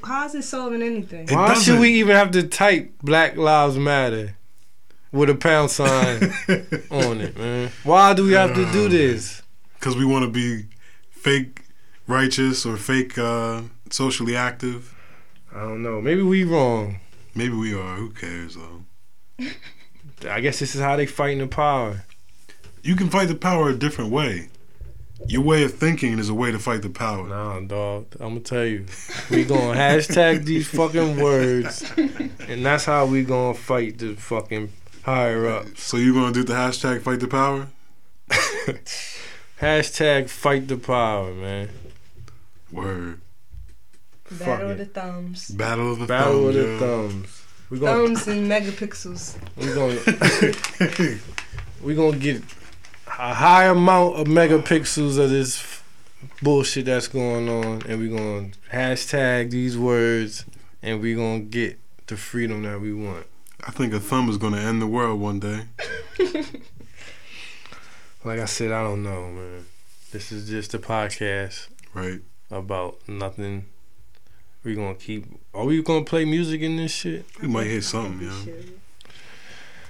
[0.03, 1.23] How is it solving anything?
[1.27, 1.79] It Why should doesn't.
[1.79, 4.35] we even have to type Black Lives Matter
[5.11, 6.33] with a pound sign
[6.91, 7.71] on it, man?
[7.83, 9.41] Why do we have to do this?
[9.73, 10.67] Because we want to be
[11.09, 11.63] fake
[12.07, 14.95] righteous or fake uh, socially active.
[15.53, 15.99] I don't know.
[15.99, 16.99] Maybe we wrong.
[17.35, 17.95] Maybe we are.
[17.95, 18.83] Who cares though?
[20.29, 22.03] I guess this is how they fighting the power.
[22.83, 24.49] You can fight the power a different way.
[25.27, 27.27] Your way of thinking is a way to fight the power.
[27.27, 28.07] Nah, dog.
[28.19, 28.85] I'm gonna tell you.
[29.29, 34.71] We gonna hashtag these fucking words, and that's how we gonna fight the fucking
[35.03, 35.77] higher up.
[35.77, 37.67] So you gonna do the hashtag fight the power?
[39.61, 41.69] Hashtag fight the power, man.
[42.71, 43.21] Word.
[44.35, 44.71] Fuck Battle it.
[44.73, 45.49] of the thumbs.
[45.49, 46.55] Battle of the Battle of thumbs.
[46.55, 46.79] the yo.
[47.09, 47.37] thumbs.
[47.69, 49.37] We gonna Thumbs and megapixels.
[49.57, 51.19] we gonna
[51.81, 52.43] we gonna get
[53.07, 55.83] a high amount of megapixels of this f-
[56.41, 60.45] bullshit that's going on, and we gonna hashtag these words,
[60.81, 63.25] and we gonna get the freedom that we want.
[63.65, 65.61] I think a thumb is gonna end the world one day.
[68.23, 69.65] Like I said, I don't know, man.
[70.11, 72.19] This is just a podcast Right.
[72.51, 73.65] about nothing.
[74.63, 75.25] We gonna keep.
[75.53, 77.25] Are we gonna play music in this shit?
[77.41, 78.53] We might hit something, yo.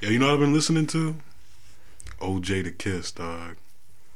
[0.01, 1.15] Yeah, you know what I've been listening to?
[2.19, 3.57] OJ the Kiss, dog.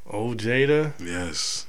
[0.10, 1.66] Old Jada, Yes.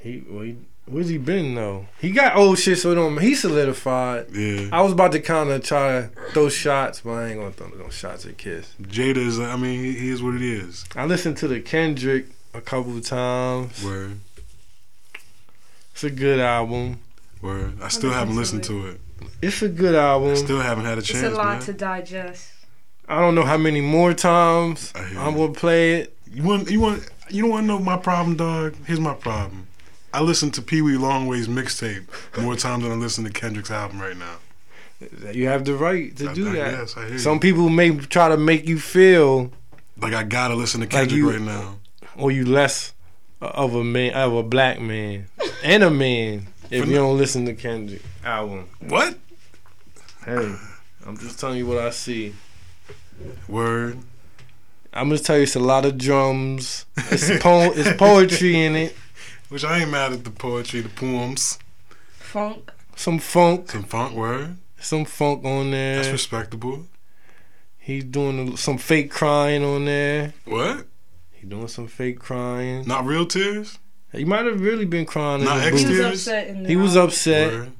[0.00, 1.86] he, well, he where's he been though?
[2.00, 3.18] He got old shit, so it don't.
[3.18, 4.26] He solidified.
[4.32, 4.68] Yeah.
[4.72, 7.68] I was about to kind of try to throw shots, but I ain't gonna throw
[7.68, 8.74] no shots at Kiss.
[8.82, 10.84] Jada is, I mean, he, he is what it is.
[10.94, 13.82] I listened to the Kendrick a couple of times.
[13.82, 14.20] Word.
[15.92, 17.00] It's a good album.
[17.42, 17.80] Word.
[17.82, 18.68] I still haven't listened it.
[18.68, 19.00] to it.
[19.42, 20.34] It's a good album.
[20.36, 21.22] Still haven't had a chance.
[21.24, 21.62] It's a lot man.
[21.62, 22.50] to digest.
[23.08, 26.16] I don't know how many more times I hear I'm gonna play it.
[26.32, 28.74] You want you want you don't want to know my problem, dog?
[28.86, 29.66] Here's my problem.
[30.12, 32.06] I listen to Pee Wee Longway's mixtape
[32.42, 34.36] more times than I listen to Kendrick's album right now.
[35.32, 36.70] You have the right to I- do I that.
[36.78, 37.40] guess, I hear Some you.
[37.40, 39.52] people may try to make you feel
[39.96, 41.76] Like I gotta listen to Kendrick you- right now.
[42.16, 42.92] or you less
[43.40, 45.26] of a man, of a black man,
[45.62, 46.48] and a man.
[46.70, 49.16] If you don't listen to Kendrick album, What?
[50.24, 50.54] hey,
[51.06, 52.34] I'm just telling you what I see.
[53.48, 53.98] Word.
[54.92, 56.84] I'm just telling you, it's a lot of drums.
[57.10, 58.94] It's po- it's poetry in it.
[59.48, 61.58] Which I ain't mad at the poetry, the poems.
[62.18, 62.70] Funk.
[62.96, 64.56] Some funk, Some funk word.
[64.80, 65.96] some funk on there.
[65.96, 66.86] That's respectable.
[67.78, 70.34] He's doing some fake crying on there.
[70.44, 70.86] What?
[71.32, 72.86] He doing some fake crying.
[72.86, 73.78] Not real tears?
[74.12, 75.44] He might have really been crying.
[75.44, 76.46] Not in the He was upset.
[76.48, 77.52] In the He was upset.
[77.52, 77.72] Word.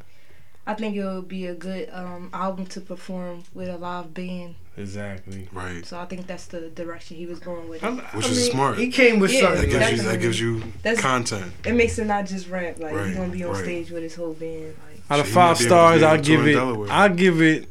[0.67, 4.57] I think it would be a good um, album to perform with a live band.
[4.77, 5.49] Exactly.
[5.51, 5.85] Right.
[5.87, 7.83] So I think that's the direction he was going with.
[7.83, 8.77] I- It, I Which is smart.
[8.79, 9.71] He came with Yeah, That something.
[9.71, 11.53] gives you that gives you That's- content.
[11.65, 12.79] it makes it not just rap.
[12.79, 13.65] Like Right, he's gonna be on right.
[13.65, 14.75] stage with his whole band.
[14.87, 16.91] Like Out of Shit, five might be able to stars, I give it.
[16.91, 17.69] I give it.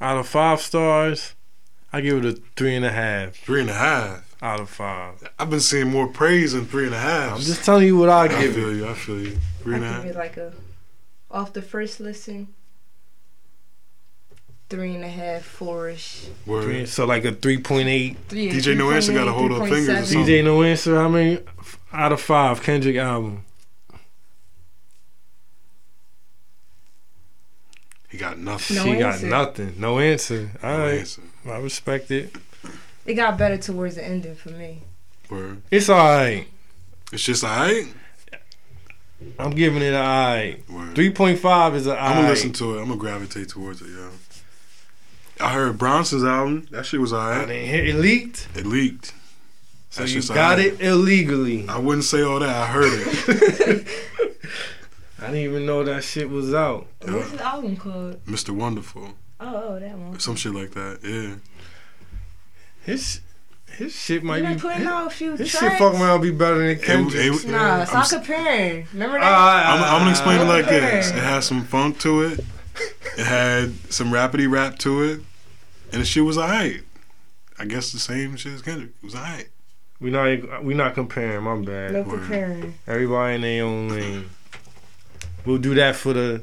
[0.00, 1.34] Out of five stars,
[1.90, 4.33] I give it a three and a half Three and a half.
[4.44, 5.28] Out of five.
[5.38, 7.36] I've been seeing more praise than three and a half.
[7.36, 8.54] I'm just telling you what I I give it.
[8.54, 8.86] feel you.
[8.88, 9.38] I feel you.
[9.62, 10.04] Three I and a give half.
[10.04, 10.52] it like a
[11.30, 12.48] off the first listen.
[14.68, 16.26] Three and a half, four-ish.
[16.46, 16.88] Word.
[16.88, 18.16] So like a three point eight.
[18.28, 20.96] Three, DJ No Answer gotta 3.8, hold up fingers or DJ No Answer.
[20.96, 21.40] How many
[21.92, 23.44] out of five Kendrick album?
[28.08, 28.76] He got nothing.
[28.76, 29.28] No she answer.
[29.28, 29.74] got nothing.
[29.78, 30.50] No answer.
[30.62, 31.22] All No right, answer.
[31.46, 32.34] I respect it.
[33.06, 34.82] It got better towards the ending for me.
[35.30, 35.62] Word.
[35.70, 36.46] It's all right.
[37.12, 37.86] It's just alright.
[39.38, 40.58] I'm giving it a I.
[40.94, 42.82] Three point five is an I'm gonna listen to it.
[42.82, 44.10] I'm gonna gravitate towards it, yo.
[45.40, 46.66] I heard Bronson's album.
[46.70, 47.42] That shit was alright.
[47.42, 49.12] I didn't hear it leaked, It leaked.
[49.90, 50.74] so That you shit's got alright.
[50.74, 51.68] it illegally.
[51.68, 52.48] I wouldn't say all that.
[52.54, 53.88] I heard it.
[55.18, 56.86] I didn't even know that shit was out.
[57.02, 58.22] What's the album called?
[58.26, 58.50] Mr.
[58.50, 59.14] Wonderful.
[59.40, 60.18] Oh, oh, that one.
[60.20, 60.98] Some shit like that.
[61.02, 61.36] Yeah.
[62.84, 63.20] His
[63.76, 64.60] his shit might been be.
[64.60, 65.64] putting His, out a few his tracks.
[65.74, 67.44] shit fucking around be better than Kendrick's.
[67.44, 68.86] it- Nah, I'm stop comparing.
[68.92, 69.24] Remember that?
[69.26, 70.80] Ah, I'm, I'm gonna uh, explain it like Okay.
[70.80, 71.10] this.
[71.10, 72.40] It has some funk to it.
[73.18, 75.20] It had some rapidy rap to it,
[75.92, 76.82] and the shit was alright.
[77.58, 78.90] I guess the same shit as Kendrick.
[79.02, 79.48] It was alright.
[80.00, 81.42] We not we not comparing.
[81.44, 81.92] My bad.
[81.92, 82.18] no Word.
[82.20, 82.74] comparing.
[82.86, 84.30] Everybody in their own lane.
[85.46, 86.42] We'll do that for the.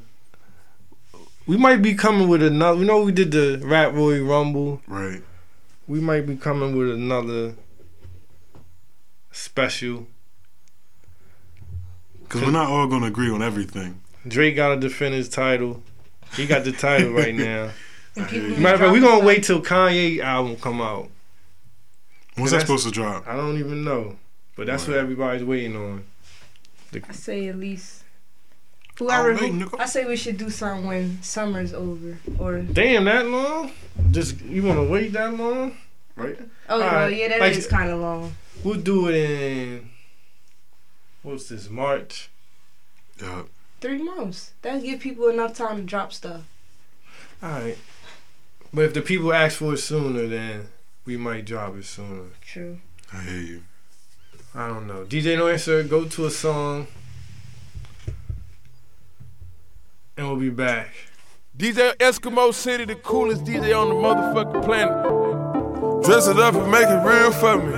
[1.47, 2.80] We might be coming with another.
[2.80, 4.82] You know, we did the Rap Roy Rumble.
[4.88, 5.21] Right.
[5.91, 7.56] We might be coming with another
[9.30, 10.08] special.
[12.23, 13.99] Because we're not all gonna agree on everything.
[14.25, 15.84] Drake got to defend his title.
[16.38, 17.71] He got the title right now.
[18.15, 18.56] And people hear you.
[18.56, 21.10] be Matter of fact, we dropping gonna wait till Kanye album come out.
[22.36, 23.27] When's that supposed to drop?
[23.27, 24.15] I don't even know,
[24.56, 26.06] but that's what everybody's waiting on.
[26.93, 27.04] stuff.
[27.10, 28.06] I say at least.
[28.97, 29.34] Whoever.
[29.34, 29.77] Wait, who.
[29.77, 32.17] I say we should do something when summer's over.
[32.39, 32.60] Or.
[32.62, 33.71] Damn, that long?
[34.12, 35.75] Just you want to wait that long?
[36.15, 36.38] Right.
[36.69, 38.36] Oh, well, Alright, yeah, that like- is kind of long.
[38.63, 39.89] We'll do it in
[41.24, 42.30] what's this March?
[43.21, 43.43] Yeah.
[43.80, 44.54] Three months.
[44.62, 46.41] That'll give people enough time to drop stuff.
[47.41, 47.78] All right.
[48.74, 50.67] But if the people ask for it sooner, then
[51.06, 52.30] we might drop it sooner.
[52.41, 52.80] True.
[53.12, 53.63] I hear you.
[54.54, 55.06] I don't know.
[55.06, 56.88] DJ No Answer, go to a song,
[60.17, 60.89] and we'll be back.
[61.58, 65.20] DJ Eskimo City, the coolest DJ on the motherfucking planet.
[66.03, 67.77] Dress it up and make it real for me.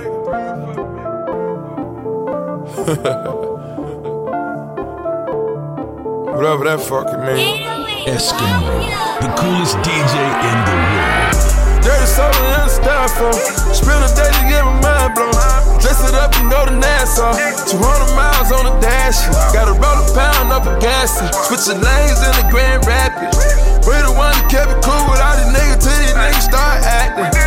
[6.32, 7.60] Whatever that fucking means.
[8.08, 8.80] Eskimo,
[9.20, 11.36] the coolest DJ in the world.
[11.84, 13.36] Dirty soda and styrofoam.
[13.76, 15.36] Spend a day to get my mind blown.
[15.84, 17.36] Dress it up and go to Nassau.
[17.36, 17.76] 200
[18.16, 19.20] miles on the dash.
[19.52, 21.12] Gotta roll a pound up a gas.
[21.44, 23.36] Switching lanes in the Grand Rapids.
[23.84, 27.43] We the one that kept it cool without these niggas till these niggas start acting.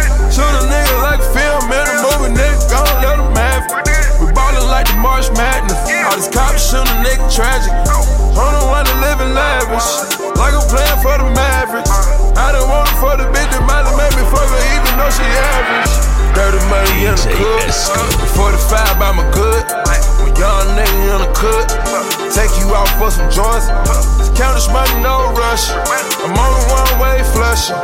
[2.27, 2.59] A nigga.
[2.67, 4.19] Gon' let them have it.
[4.19, 5.79] We ballin' like the March Madness.
[6.07, 7.71] All these cops shoot a nigga tragic.
[7.87, 9.87] The one that live in lavish.
[10.35, 11.89] Like I'm playing for the Mavericks.
[12.35, 14.93] I don't want it for the bitch that might have made me fuck her even
[14.99, 15.93] though she average.
[16.35, 17.31] Dirty money in the.
[17.65, 18.01] Esco.
[18.35, 19.86] 45 by my good.
[20.37, 21.65] Young nigga in the cook.
[22.29, 23.73] Take you out for some joints.
[24.37, 25.73] Count this money, no rush.
[25.73, 27.75] I'm on the one way flushing.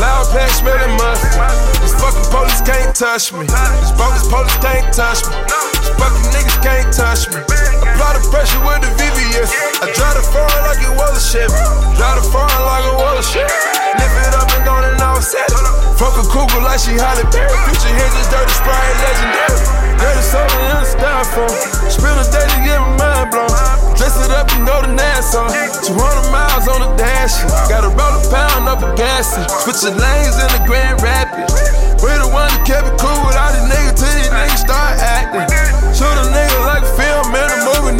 [0.00, 1.36] Loud pack smelling mustard.
[1.84, 3.44] These fucking police can't touch me.
[3.44, 5.36] These bogus police can't touch me.
[5.76, 7.69] These fucking niggas can't touch me.
[8.00, 9.52] Apply the pressure with the VVS.
[9.84, 11.52] I drive the foreign like it was a ship.
[12.00, 13.44] Drive the foreign like it was a ship.
[13.44, 15.64] Lift it up and go and offset it.
[16.00, 17.52] Fuck a cougar like she Halle Berry.
[17.68, 19.60] Future hits is dirty sprite legendary.
[20.00, 21.52] Dirty soda in the styrofoam.
[21.92, 23.52] Spend a day to get my mind blown.
[24.00, 25.52] Dress it up and go to Nassau.
[25.84, 27.36] 200 miles on the dash.
[27.68, 29.36] Gotta roll a pound up a gas.
[29.60, 31.52] Switching lanes in the Grand Rapids.
[32.00, 35.59] We the one that kept it cool without these niggas till these niggas start acting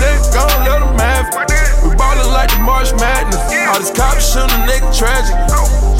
[0.01, 1.61] nigga, gon' let him have it.
[1.85, 3.41] We ballin' like the March Madness.
[3.69, 5.37] All these cops shootin' a nigga tragic.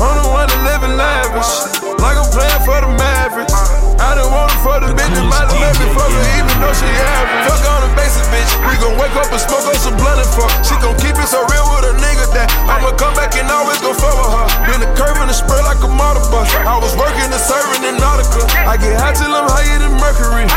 [0.01, 1.53] I'm the one that livin' lavish.
[2.01, 3.53] Like I'm playin' for the Mavericks.
[4.01, 6.57] I done want it for the bitch that might have let me fuck her even
[6.57, 7.53] though she average.
[7.53, 8.49] Fuck on the basic bitch.
[8.65, 10.49] We gon' wake up and smoke up some blunt and fuck.
[10.65, 13.77] She gon' keep it so real with a nigga that I'ma come back and always
[13.85, 14.49] go fuck her.
[14.65, 16.49] Been a curve and a spray like a model, bus.
[16.57, 18.49] I was working and serving in Nautica.
[18.65, 20.49] I get high till I'm higher than Mercury.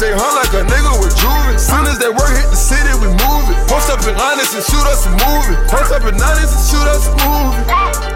[0.00, 1.60] Say huh like a nigga with juvie.
[1.60, 3.56] Soon as that work hit the city, we move it.
[3.68, 5.52] Post up in honest and shoot us a movie.
[5.68, 7.60] Post up in honest and shoot us a movie.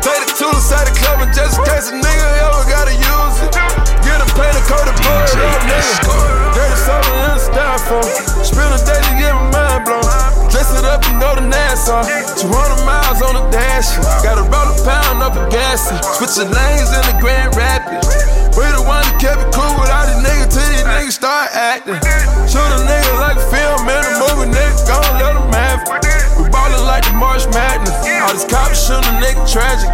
[0.00, 2.64] Take it to the tool inside the club and just in case a nigga ever
[2.72, 3.52] gotta use it.
[4.00, 6.56] Get a paint a coat of blood up, nigga.
[6.56, 8.08] Dirty something in the styrofoam.
[8.40, 10.08] Spend a day to get my mind blown.
[10.48, 12.00] Dress it up and go to Nassau.
[12.00, 13.92] 200 miles on the dash.
[14.24, 15.84] Got a roll a pound up a gas.
[16.16, 18.33] Switching lanes in the Grand Rapids.
[18.54, 21.98] We the one that kept it cool without the nigga till these niggas start acting.
[22.46, 26.22] Shoot a nigga like a film in a movie, nigga, gon' let him have it.
[26.38, 27.90] We ballin' like the March Madness.
[28.22, 29.90] All these cops shooting a nigga tragic.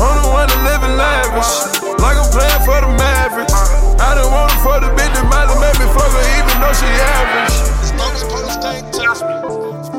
[0.00, 1.52] I'm the one that live in lavish.
[2.00, 3.52] Like I'm playing for the Mavericks.
[4.00, 6.56] I done want it for the bitch that might have made me fuck her even
[6.56, 7.52] though she average.
[7.84, 9.36] As long as police can't touch me.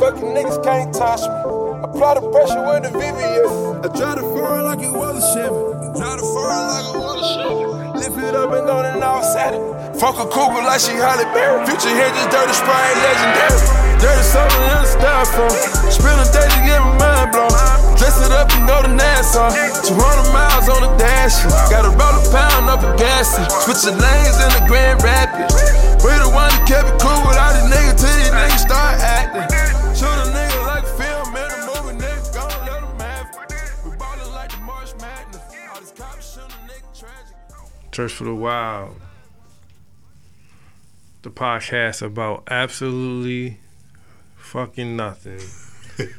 [0.02, 1.38] Fucking niggas can't touch me.
[1.86, 3.86] Apply the pressure with the VVS.
[3.86, 5.62] I try to foreign like it was a Chevy.
[6.02, 7.81] Try to foreign like it was a Chevy.
[8.02, 9.62] Lift it up and go offset it.
[10.02, 11.62] Fuck a cougar like she Halle Berry.
[11.70, 13.62] Future just dirty spray legendary.
[14.02, 15.54] Dirty something in the styrofoam.
[15.86, 17.54] Spend a day to get my mind blown.
[18.02, 19.54] Dress it up and go to Nassau.
[19.86, 21.46] 200 miles on the dash.
[21.70, 23.38] Got a roll pound up a gas.
[23.70, 25.54] Switching lanes in the Grand Rapids.
[26.02, 29.61] We the one that kept it cool without the nigga till these niggas start acting.
[37.92, 38.96] Church for the Wild.
[41.24, 43.60] The podcast about absolutely
[44.38, 45.40] fucking nothing.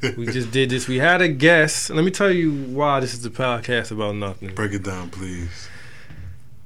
[0.16, 0.86] we just did this.
[0.86, 1.90] We had a guest.
[1.90, 4.54] Let me tell you why this is the podcast about nothing.
[4.54, 5.68] Break it down, please.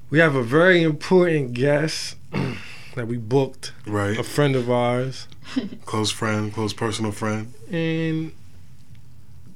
[0.09, 2.15] We have a very important guest
[2.95, 4.17] that we booked, Right.
[4.17, 5.27] a friend of ours,
[5.85, 7.53] Close friend, close personal friend.
[7.71, 8.31] and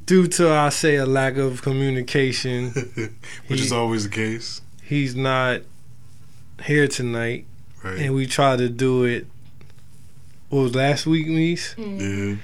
[0.06, 2.72] due to I say a lack of communication,
[3.48, 4.62] Which He- is always the case.
[4.92, 5.62] He's not
[6.66, 7.46] here tonight.
[7.82, 7.98] Right.
[8.00, 9.26] And we tried to do it.
[10.50, 11.76] What was last week, Mies?
[11.76, 12.30] Mm-hmm.
[12.32, 12.36] yeah.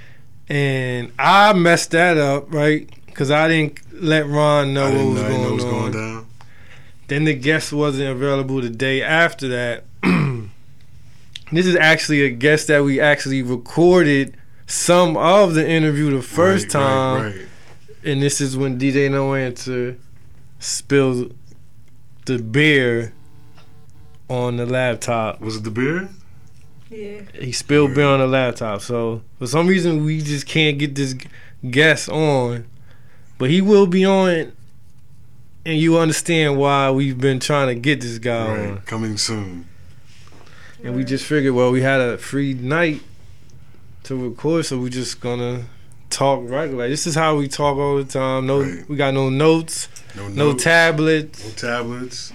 [0.50, 2.90] And I messed that up, right?
[3.06, 5.70] Because I didn't let Ron know I what was know, going know what was on.
[5.72, 6.28] going down.
[7.10, 9.84] Then the guest wasn't available the day after that.
[11.52, 16.66] this is actually a guest that we actually recorded some of the interview the first
[16.68, 17.24] Right, time.
[17.24, 17.46] Right, right.
[18.06, 19.98] And this is when DJ No Answer
[20.60, 21.36] spilled
[22.28, 23.14] the beer
[24.30, 25.42] on the laptop.
[25.42, 26.10] Was it the beer?
[26.90, 27.22] Yeah.
[27.34, 28.82] He spilled beer on the laptop.
[28.82, 31.16] So for some reason we just can't get this
[31.70, 32.66] guest on.
[33.38, 34.52] But he will be on
[35.66, 38.78] and you understand why we've been trying to get this guy on.
[38.82, 39.68] Coming soon.
[40.84, 43.02] And we just figured, well, we had a free night
[44.04, 45.64] to record, so we're just gonna
[46.10, 46.88] talk regular.
[46.88, 48.46] This is how we talk all the time.
[48.48, 48.88] No, Right.
[48.88, 51.46] we got no notes, No, no notes, tablets.
[51.46, 52.34] No tablets.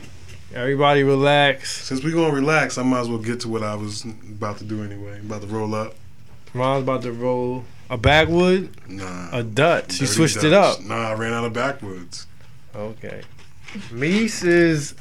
[0.55, 1.83] Everybody relax.
[1.89, 4.65] Since we're gonna relax, I might as well get to what I was about to
[4.65, 5.19] do anyway.
[5.19, 5.97] about to roll up.
[6.55, 9.31] Ron's about to roll a backwood, Nah.
[9.33, 10.01] a Dutch.
[10.01, 10.81] You switched it up.
[10.81, 12.27] Nah, I ran out of backwoods.
[12.77, 13.23] Okay.
[13.91, 14.95] Meese is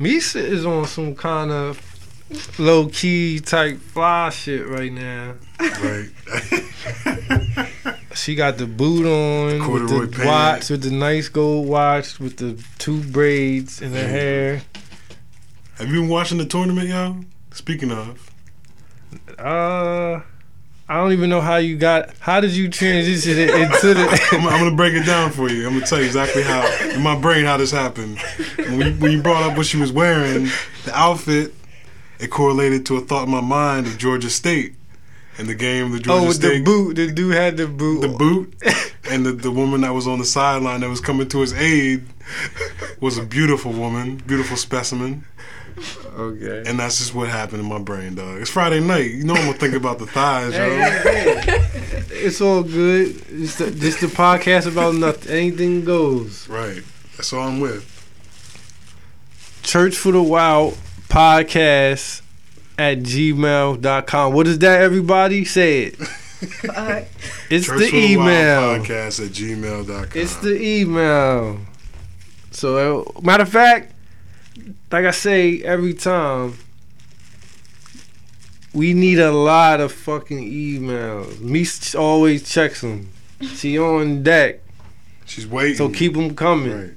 [0.00, 1.80] Meese is on some kind of
[2.58, 5.34] low key type fly shit right now.
[5.60, 6.08] Right.
[8.18, 10.18] She got the boot on with the pants.
[10.26, 14.06] watch, with the nice gold watch, with the two braids in her Yeah.
[14.08, 14.62] hair.
[15.78, 17.16] Have you been watching the tournament, y'all?
[17.52, 18.30] Speaking of,
[19.38, 20.20] Uh,
[20.90, 22.10] I don't even know how you got.
[22.18, 24.20] How did you transition it into I'm, the?
[24.50, 25.66] I'm gonna break it down for you.
[25.66, 28.18] I'm gonna tell you exactly how in my brain how this happened.
[28.56, 30.48] When you, when you brought up what she was wearing,
[30.86, 31.54] the outfit,
[32.18, 34.74] it correlated to a thought in my mind of Georgia State
[35.38, 36.96] and the game, the Georgia oh, with the boot.
[36.96, 38.00] The dude had the boot.
[38.00, 38.54] the boot,
[39.10, 42.04] and the, the woman that was on the sideline that was coming to his aid
[43.00, 45.24] was a beautiful woman, beautiful specimen.
[46.16, 46.64] Okay.
[46.66, 48.40] And that's just what happened in my brain, dog.
[48.40, 49.12] It's Friday night.
[49.12, 50.66] You know I'm gonna think about the thighs, yo.
[52.10, 53.22] It's all good.
[53.28, 55.30] It's the, just the podcast about nothing.
[55.32, 56.48] Anything goes.
[56.48, 56.82] Right.
[57.16, 57.94] That's all I'm with.
[59.62, 60.76] Church for the Wild
[61.08, 62.22] podcast
[62.78, 64.32] at gmail.com.
[64.32, 65.44] What is that, everybody?
[65.44, 66.00] Say it.
[66.68, 67.08] Alright.
[67.50, 68.60] It's Church the for the Wild email.
[68.84, 70.10] Podcast at gmail.com.
[70.14, 71.58] It's the email.
[72.52, 73.92] So, uh, matter of fact,
[74.92, 76.56] like I say every time,
[78.72, 81.40] we need a lot of fucking emails.
[81.40, 81.66] Me
[81.98, 83.10] always checks them.
[83.40, 84.60] She on deck,
[85.24, 85.76] She's waiting.
[85.76, 86.72] so keep them coming.
[86.72, 86.94] Right.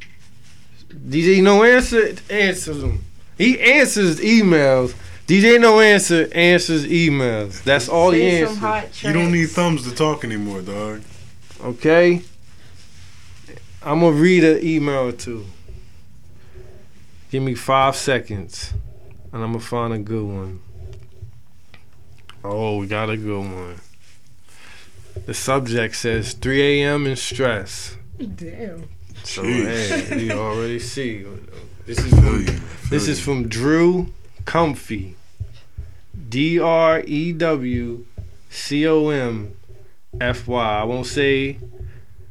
[1.08, 3.04] DJ No Answer answers them.
[3.38, 4.94] He answers emails.
[5.28, 7.64] DJ No Answer answers emails.
[7.64, 8.60] That's all he Say some answers.
[8.60, 9.54] hot You don't need tracks.
[9.54, 11.02] thumbs to talk anymore, dog.
[11.64, 12.22] Okay.
[13.84, 15.46] I'm gonna read an email or two.
[17.32, 18.74] Give me five seconds,
[19.32, 20.60] and I'm gonna find a good one.
[22.44, 23.76] Oh, we got a good one.
[25.26, 27.06] The subject says 3 a.m.
[27.06, 27.96] in stress.
[28.18, 28.88] Damn.
[29.24, 30.08] So Jeez.
[30.08, 31.26] hey, you already see.
[31.86, 32.46] This is Feel from you.
[32.46, 33.24] Feel this is you.
[33.26, 34.14] from Drew
[34.46, 35.16] Comfy.
[36.30, 38.06] D R E W
[38.50, 39.56] C O M
[40.20, 40.80] F Y.
[40.80, 41.58] I won't say.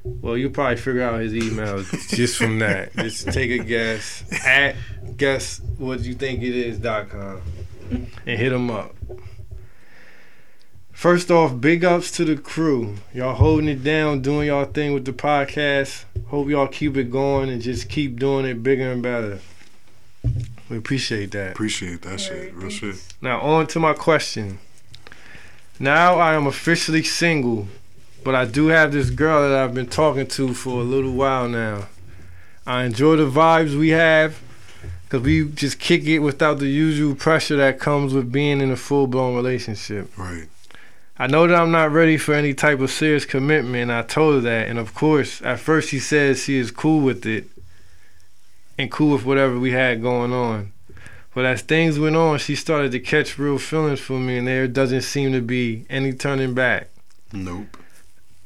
[0.03, 2.93] Well, you'll probably figure out his email just from that.
[2.97, 4.25] Just take a guess.
[4.47, 4.77] At
[5.17, 7.43] guess what you think it is dot com
[7.91, 8.95] and hit him up.
[10.93, 12.97] First off, big ups to the crew.
[13.15, 16.05] Y'all holding it down, doing y'all thing with the podcast.
[16.27, 19.41] Hope y'all keep it going and just keep doing it bigger and better.
[20.71, 21.53] We appreciate that.
[21.53, 22.55] Appreciate that shit.
[22.55, 22.95] Real shit.
[23.21, 24.61] Now on to my question.
[25.81, 27.67] Now I am officially single,
[28.23, 31.49] but I do have this girl that I've been talking to for a little while
[31.49, 31.89] now.
[32.65, 34.41] I enjoy the vibes we have
[35.05, 38.77] because we just kick it without the usual pressure that comes with being in a
[38.77, 40.17] full blown relationship.
[40.17, 40.47] Right.
[41.19, 44.37] I know that I'm not ready for any type of serious commitment, and I told
[44.37, 44.69] her that.
[44.69, 47.51] And of course, at first she says she is cool with it
[48.81, 50.73] and cool with whatever we had going on.
[51.35, 54.67] But as things went on, she started to catch real feelings for me, and there
[54.67, 56.89] doesn't seem to be any turning back.
[57.33, 57.77] Nope.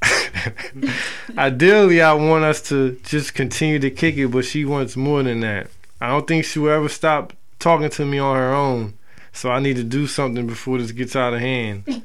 [1.38, 5.40] Ideally, I want us to just continue to kick it, but she wants more than
[5.40, 5.68] that.
[6.00, 8.94] I don't think she will ever stop talking to me on her own,
[9.32, 11.84] so I need to do something before this gets out of hand.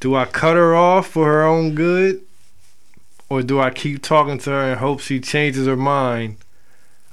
[0.00, 2.22] Do I cut her off for her own good?
[3.28, 6.36] Or do I keep talking to her and hope she changes her mind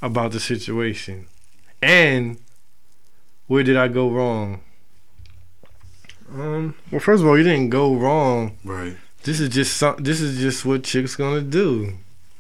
[0.06, 1.26] about the situation?
[1.82, 2.38] And
[3.48, 4.62] where did I go wrong?
[6.32, 8.58] Um, well, first of all, you didn't go wrong.
[8.64, 8.96] Right.
[9.24, 11.94] This is just some, this is just what chicks gonna do.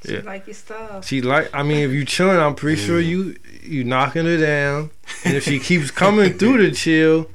[0.06, 0.22] She Yeah.
[0.24, 1.06] like your stuff.
[1.08, 4.92] She like I mean if you chilling, I'm pretty sure you you knocking her down.
[5.24, 7.30] And if she keeps coming through the chill,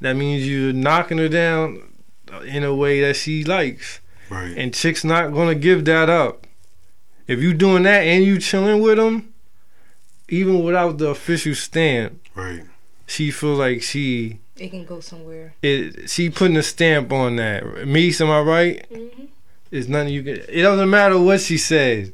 [0.00, 1.82] that means you're knocking her down
[2.44, 4.00] in a way that she likes.
[4.28, 4.54] Right.
[4.56, 6.46] And chicks not gonna give that up.
[7.26, 9.29] If you doing that and you chilling with them,
[10.30, 12.62] even without the official stamp, right.
[13.06, 15.54] she feels like she It can go somewhere.
[15.62, 17.86] it she putting a stamp on that.
[17.86, 18.86] Me, am I right?
[18.90, 19.24] Mm-hmm.
[19.70, 20.36] It's nothing you can.
[20.48, 22.10] It doesn't matter what she says.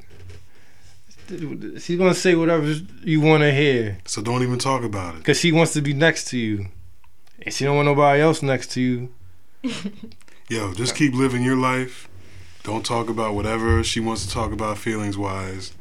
[1.29, 5.25] She's gonna say whatever you want to hear, So don't even talk about it.
[5.25, 6.67] cause she wants to be next to you,
[7.43, 9.09] and she don't want nobody else next to you.
[10.49, 12.09] Yo, just keep living your life.
[12.63, 15.73] Don't talk about whatever she wants to talk about feelings wise.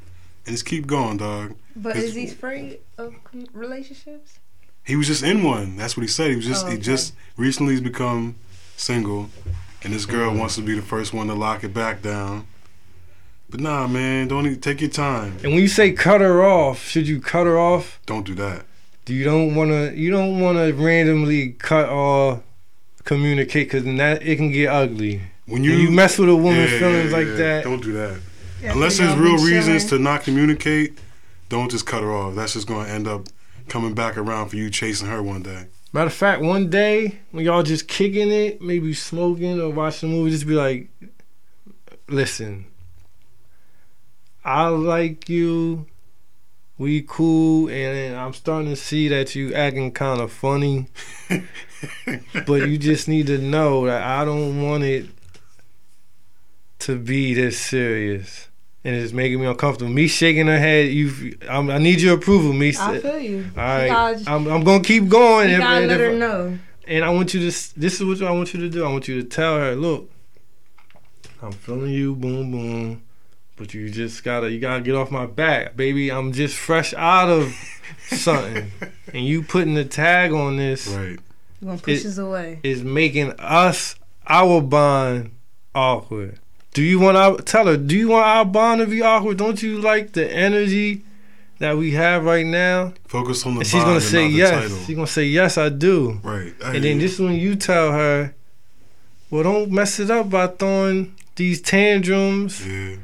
[0.47, 1.55] And just keep going, dog.
[1.75, 3.13] But is he afraid of
[3.53, 4.39] relationships?
[4.85, 5.75] He was just in one.
[5.77, 6.29] That's what he said.
[6.29, 8.35] He was just Oh, he just recently he's become
[8.77, 9.29] single
[9.83, 10.39] and this girl Mm.
[10.39, 12.47] wants to be the first one to lock it back down.
[13.49, 15.33] But nah, man, don't even take your time.
[15.43, 17.99] And when you say cut her off, should you cut her off?
[18.05, 18.65] Don't do that.
[19.05, 19.93] Do you don't want to?
[19.95, 22.41] You don't want to randomly cut or
[23.03, 25.21] communicate, cause then that it can get ugly.
[25.45, 27.35] When You, you, you mess with a woman's Yeah, feelings yeah, like yeah.
[27.35, 27.63] that.
[27.65, 28.19] Don't do that.
[28.63, 29.99] Yeah, Unless there's real reasons chilling?
[29.99, 30.97] to not communicate,
[31.49, 32.35] don't just cut her off.
[32.35, 33.27] That's just gonna end up
[33.67, 35.67] coming back around for you chasing her one day.
[35.93, 40.11] Matter of fact, one day when y'all just kicking it, maybe smoking or watching a
[40.11, 40.89] movie, just be like,
[42.07, 42.65] listen,
[44.43, 45.87] I like you,
[46.77, 50.87] we cool, and I'm starting to see that you acting kind of funny,
[52.45, 55.07] but you just need to know that I don't want it
[56.79, 58.49] to be this serious.
[58.85, 59.91] And it's making me uncomfortable.
[59.91, 62.53] Me shaking her head, you, I'm, need your approval.
[62.53, 63.45] Me, I say- feel you.
[63.57, 65.49] all right, gotta, I'm, I'm gonna keep going.
[65.49, 66.59] you if- gotta and let if- her know.
[66.87, 67.79] and I want you to.
[67.79, 68.85] This is what I want you to do.
[68.85, 70.09] I want you to tell her, look,
[71.41, 73.01] I'm feeling you, boom, boom,
[73.57, 76.11] but you just gotta, you gotta get off my back, baby.
[76.11, 77.53] I'm just fresh out of
[78.07, 78.71] something,
[79.13, 81.17] and you putting the tag on this Right.
[81.59, 82.59] You gonna push It- us away.
[82.61, 83.95] is making us
[84.27, 85.31] our bond
[85.73, 86.39] awkward.
[86.75, 87.77] Do you want our tell her?
[87.77, 89.37] Do you want our bond to be awkward?
[89.37, 91.03] Don't you like the energy
[91.59, 92.93] that we have right now?
[93.07, 94.85] Focus on the And she's vibe gonna and say yes.
[94.85, 96.19] She's gonna say yes, I do.
[96.21, 96.53] Right.
[96.63, 97.01] I And then you.
[97.01, 98.35] this is when you tell her,
[99.29, 102.97] well, don't mess it up by throwing these tantrums Yeah.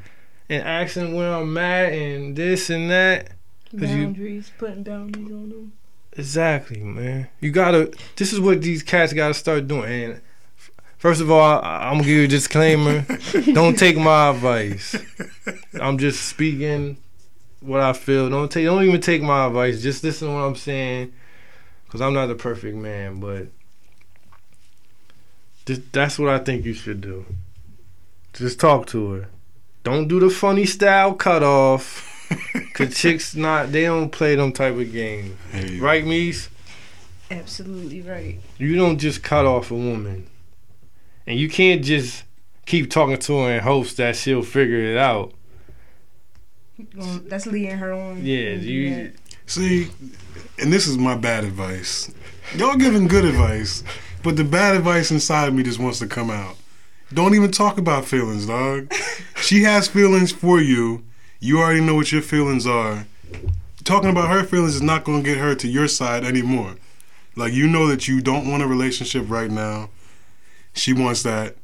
[0.50, 3.30] and asking where I'm at and this and that.
[3.72, 5.72] 'Cause you- Boundaries, putting boundaries on them.
[6.18, 7.28] Exactly, man.
[7.40, 7.90] You gotta.
[8.18, 9.86] This is what these cats gotta start doing.
[9.86, 10.22] And f-
[11.02, 13.06] first of all, I, I'm gonna give you a disclaimer.
[13.54, 14.96] don't take my advice.
[15.74, 16.98] I'm just speaking
[17.60, 18.30] what I feel.
[18.30, 18.66] Don't take.
[18.66, 19.82] Don't even take my advice.
[19.82, 21.12] Just listen to what I'm saying,
[21.86, 23.20] because I'm not the perfect man.
[23.20, 23.48] But
[25.66, 27.26] this, that's what I think you should do.
[28.34, 29.28] Just talk to her.
[29.84, 32.08] Don't do the funny style cutoff.
[32.74, 35.36] Cause chicks not they don't play them type of games.
[35.52, 36.48] Hey, Right, Mies?
[37.30, 38.40] Absolutely right.
[38.58, 40.28] You don't just cut off a woman.
[41.32, 42.26] And you can't just
[42.66, 45.32] keep talking to her in hopes that she'll figure it out.
[47.26, 48.26] That's leading her on.
[48.26, 49.14] Yeah, you.
[49.46, 49.88] See,
[50.60, 52.14] and this is my bad advice.
[52.58, 53.82] Y'all giving good advice,
[54.24, 56.58] but the bad advice inside of me just wants to come out.
[57.14, 58.94] Don't even talk about feelings, dog.
[59.38, 61.06] she has feelings for you.
[61.40, 63.06] You already know what your feelings are.
[63.86, 66.76] Talking about her feelings is not going to get her to your side anymore.
[67.38, 69.92] Like, you know that you don't want a relationship right now.
[70.74, 71.56] She wants that.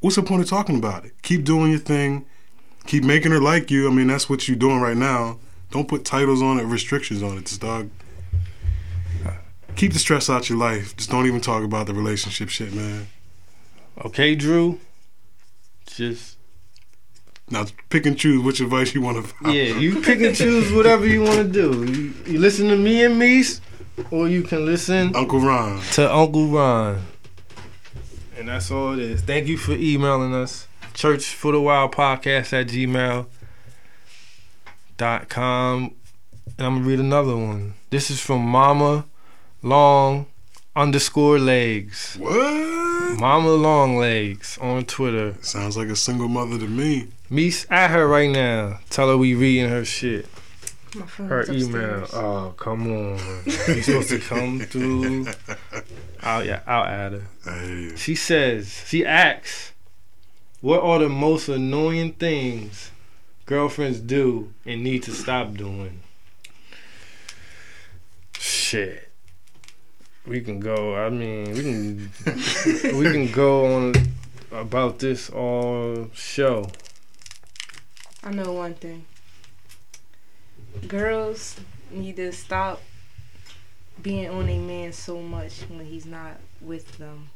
[0.00, 1.12] What's the point of talking about it?
[1.22, 2.26] Keep doing your thing.
[2.86, 3.88] Keep making her like you.
[3.88, 5.38] I mean, that's what you're doing right now.
[5.72, 7.46] Don't put titles on it, restrictions on it.
[7.46, 7.90] Just dog.
[9.74, 10.96] Keep the stress out your life.
[10.96, 13.08] Just don't even talk about the relationship shit, man.
[14.06, 14.80] okay, Drew?
[15.86, 16.36] Just
[17.50, 19.52] Now pick and choose which advice you want to follow.
[19.52, 21.84] yeah, you pick and choose whatever you want to do.
[21.84, 23.60] You, you listen to me and Mies,
[24.10, 25.80] or you can listen Uncle Ron.
[25.92, 27.02] to Uncle Ron.
[28.38, 29.22] And that's all it is.
[29.22, 30.68] Thank you for emailing us.
[30.92, 33.26] Church for the Wild Podcast at gmail
[34.98, 35.94] dot com.
[36.58, 37.74] And I'm gonna read another one.
[37.90, 39.06] This is from Mama
[39.62, 40.26] Long
[40.74, 42.16] underscore legs.
[42.18, 43.18] What?
[43.18, 45.34] Mama Long Legs on Twitter.
[45.40, 47.08] Sounds like a single mother to me.
[47.30, 48.80] Me's at her right now.
[48.90, 50.28] Tell her we reading her shit.
[50.94, 51.68] My phone's Her upstairs.
[51.68, 52.06] email.
[52.12, 53.18] Oh, come on.
[53.44, 55.26] You supposed to come through.
[56.22, 57.22] I'll, yeah, I'll add her.
[57.44, 59.72] Hey, She says, she asks,
[60.60, 62.90] what are the most annoying things
[63.44, 66.00] girlfriends do and need to stop doing?
[68.38, 69.10] Shit.
[70.26, 70.96] We can go.
[70.96, 73.92] I mean, we can we can go on
[74.50, 76.68] about this all show.
[78.24, 79.04] I know one thing.
[80.88, 81.58] Girls
[81.90, 82.82] need to stop
[84.02, 87.30] being on a man so much when he's not with them.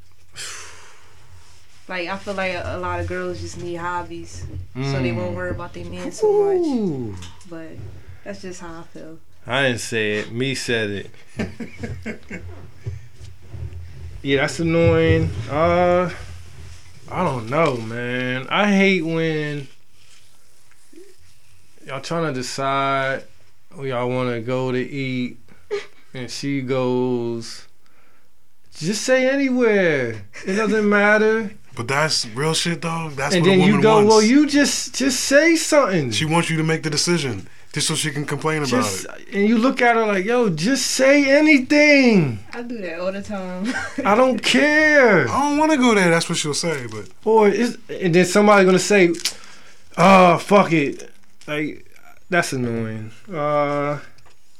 [1.89, 5.35] Like I feel like a, a lot of girls just need hobbies, so they won't
[5.35, 6.67] worry about their man so much.
[6.67, 7.17] Ooh.
[7.49, 7.71] But
[8.23, 9.19] that's just how I feel.
[9.47, 10.31] I didn't say it.
[10.31, 11.11] Me said it.
[14.23, 15.31] yeah, that's annoying.
[15.51, 16.11] Uh,
[17.11, 18.47] I don't know, man.
[18.49, 19.67] I hate when
[21.91, 23.25] y'all trying to decide
[23.75, 25.39] where y'all want to go to eat,
[26.15, 27.67] and she goes,
[28.75, 30.25] "Just say anywhere.
[30.47, 33.13] It doesn't matter." but that's real shit, dog.
[33.13, 34.09] That's and what then a woman you go, wants.
[34.09, 37.97] "Well, you just just say something." She wants you to make the decision, just so
[37.97, 39.35] she can complain about just it.
[39.35, 43.23] and you look at her like, "Yo, just say anything." I do that all the
[43.23, 43.67] time.
[44.05, 45.29] I don't care.
[45.29, 46.09] I don't want to go there.
[46.11, 46.87] That's what she'll say.
[46.87, 49.13] But Or is and then somebody gonna say,
[49.97, 51.09] "Oh, fuck it."
[51.47, 51.87] Like
[52.29, 53.11] that's annoying.
[53.33, 53.99] Uh,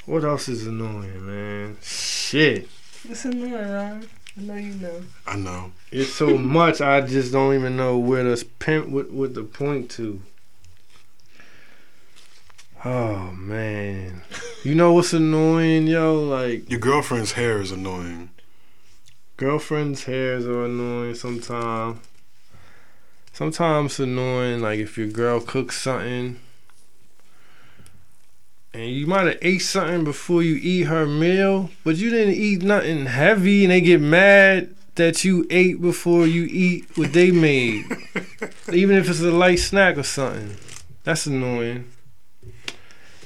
[0.07, 1.77] what else is annoying, man?
[1.83, 2.69] Shit,
[3.07, 4.07] What's annoying, Ron?
[4.37, 5.03] I know you know.
[5.27, 5.73] I know.
[5.91, 6.81] it's so much.
[6.81, 10.23] I just don't even know where to pimp with what to point to.
[12.85, 14.23] Oh man,
[14.65, 16.15] you know what's annoying, yo?
[16.23, 18.31] Like Your girlfriend's hair is annoying.
[19.37, 21.99] girlfriends' hairs are annoying sometimes.
[23.35, 26.39] Sometimes it's annoying, like if your girl cooks something
[28.73, 32.63] and you might have ate something before you eat her meal, but you didn't eat
[32.63, 37.85] nothing heavy and they get mad that you ate before you eat what they made.
[38.73, 40.57] Even if it's a light snack or something.
[41.05, 41.91] That's annoying.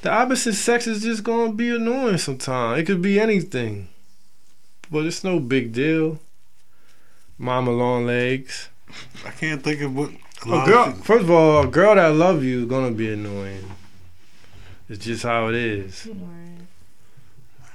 [0.03, 2.80] The opposite sex is just gonna be annoying sometimes.
[2.80, 3.88] It could be anything.
[4.90, 6.20] But it's no big deal.
[7.38, 8.68] Mama long legs.
[9.26, 10.11] I can't think of what.
[10.47, 13.64] A girl, first of all, a girl that love you is gonna be annoying.
[14.89, 16.09] It's just how it is.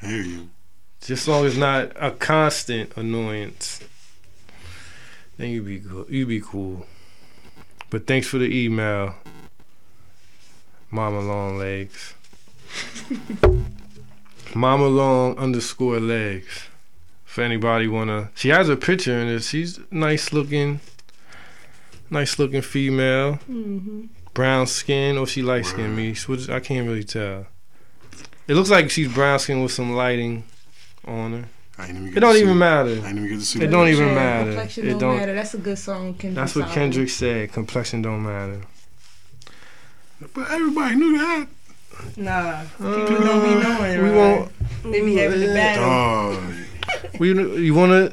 [0.02, 0.50] I hear you.
[1.02, 3.80] Just as long as not a constant annoyance,
[5.38, 6.06] then you be cool.
[6.10, 6.86] You be cool.
[7.90, 9.16] But thanks for the email,
[10.92, 12.14] Mama Long Legs.
[14.54, 16.66] Mama Long underscore legs.
[17.26, 19.44] For anybody wanna, she has a picture in it.
[19.44, 20.80] She's nice looking,
[22.10, 23.34] nice looking female.
[23.50, 24.06] Mm-hmm.
[24.40, 26.16] Brown skin or she light skin me.
[26.28, 27.46] Which I can't really tell.
[28.48, 30.46] It looks like she's brown skin with some lighting.
[31.06, 31.46] on her.
[31.78, 32.90] I ain't even get It don't to see even I matter.
[32.92, 34.46] ain't even get to see It don't even matter.
[34.52, 35.34] Complexion It don't, don't- matter.
[35.36, 36.14] That's a good song.
[36.14, 36.74] Kendrick That's what Lamar.
[36.76, 37.52] Kendrick said.
[37.52, 38.62] Complexion don't matter.
[40.34, 41.48] But everybody knew that.
[42.16, 44.04] Nah, uh, people don't be knowing.
[44.04, 44.16] we right?
[44.16, 44.52] won't.
[44.94, 45.84] They be having the battle.
[45.84, 46.44] Dog.
[46.44, 47.18] Oh.
[47.20, 47.28] We
[47.66, 48.12] you wanna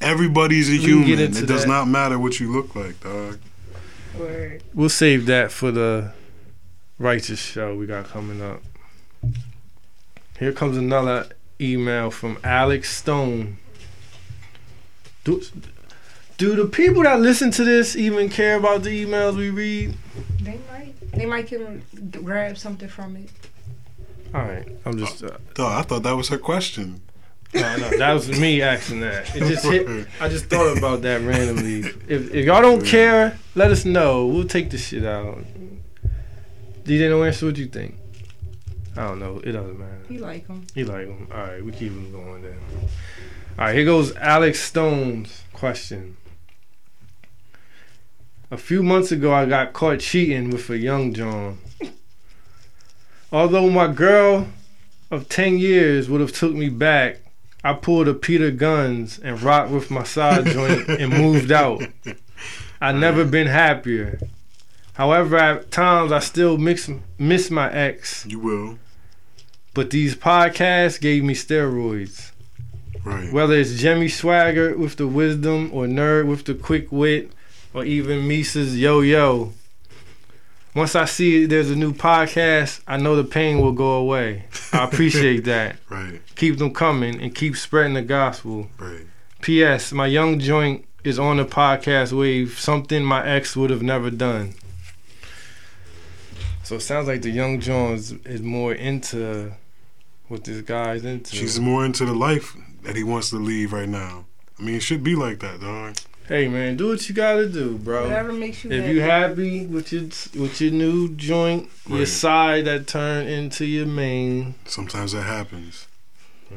[0.00, 1.06] Everybody's a human.
[1.06, 1.68] get It does that.
[1.68, 3.38] not matter what you look like, dog.
[4.18, 4.62] Word.
[4.74, 6.12] We'll save that for the
[6.98, 8.62] righteous show we got coming up.
[10.38, 11.28] Here comes another
[11.60, 13.58] email from Alex Stone.
[15.24, 15.42] Do,
[16.36, 19.94] do the people that listen to this even care about the emails we read?
[20.40, 21.12] They might.
[21.12, 23.30] They might can grab something from it.
[24.34, 25.22] All right, I'm just.
[25.22, 27.02] Uh, Dog, I thought that was her question.
[27.54, 29.34] No, no, that was me asking that.
[29.36, 30.06] It just hit.
[30.20, 31.80] I just thought about that randomly.
[32.08, 34.26] If, if y'all don't care, let us know.
[34.26, 35.38] We'll take this shit out.
[36.84, 37.96] DJ No Answer, what you think?
[38.96, 39.38] I don't know.
[39.38, 40.02] It doesn't matter.
[40.08, 40.66] You like them.
[40.74, 41.28] You like them.
[41.32, 42.58] All right, we keep them going then.
[43.58, 46.16] All right, here goes Alex Stone's question.
[48.50, 51.58] A few months ago, I got caught cheating with a young John.
[53.30, 54.48] Although my girl
[55.10, 57.21] of 10 years would have took me back,
[57.64, 61.82] I pulled a Peter Gunz and rocked with my side joint and moved out.
[62.80, 64.18] I never been happier.
[64.94, 68.78] However, at times I still mix, miss my ex, You will.
[69.74, 72.32] but these podcasts gave me steroids.
[73.04, 73.32] Right.
[73.32, 77.32] Whether it's Jimmy Swagger with the wisdom, or Nerd with the quick wit,
[77.74, 79.54] or even Misa's Yo Yo.
[80.74, 84.46] Once I see there's a new podcast, I know the pain will go away.
[84.72, 85.76] I appreciate that.
[85.90, 86.20] Right.
[86.36, 88.68] Keep them coming and keep spreading the gospel.
[88.78, 89.06] Right.
[89.42, 89.92] P.S.
[89.92, 94.54] My young joint is on the podcast wave, something my ex would have never done.
[96.62, 99.52] So it sounds like the young Jones is more into
[100.28, 101.34] what this guy's into.
[101.36, 104.24] She's more into the life that he wants to leave right now.
[104.58, 105.96] I mean, it should be like that, dog.
[106.28, 108.04] Hey man, do what you gotta do, bro.
[108.04, 108.94] Whatever makes you If happy.
[108.94, 110.02] you happy with your
[110.40, 115.88] with your new joint, your side that turned into your main, Sometimes that happens.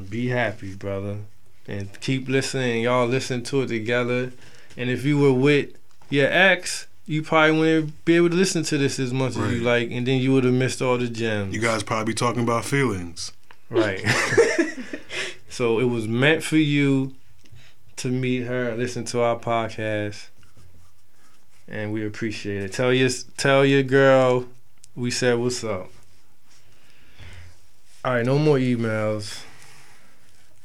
[0.10, 1.18] be happy, brother.
[1.68, 2.84] And keep listening.
[2.84, 4.32] Y'all listen to it together.
[4.78, 5.70] And if you were with
[6.12, 9.62] your ex, you probably wouldn't be able to listen to this as much as you
[9.62, 11.56] like, and then you would have missed all the gems.
[11.56, 13.32] You guys probably be talking about feelings.
[13.72, 14.04] Right.
[15.50, 17.14] so it was meant for you
[17.98, 20.28] to meet her, listen to our podcast,
[21.68, 22.74] and we appreciate it.
[22.74, 24.46] Tell your tell your girl
[24.96, 25.90] we said what's up.
[28.04, 29.44] All right, no more emails.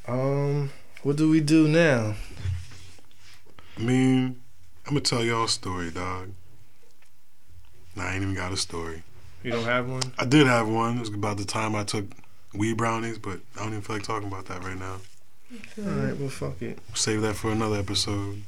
[0.06, 0.70] Um,
[1.02, 2.14] what do we do now?
[3.78, 4.40] I mean,
[4.86, 6.30] I'm gonna tell y'all a story, dog.
[7.96, 9.02] Nah, I ain't even got a story.
[9.42, 10.02] You don't have one?
[10.18, 10.98] I did have one.
[10.98, 12.04] It was about the time I took
[12.54, 14.96] weed brownies, but I don't even feel like talking about that right now.
[15.78, 16.78] All right, well, fuck it.
[16.94, 18.42] Save that for another episode.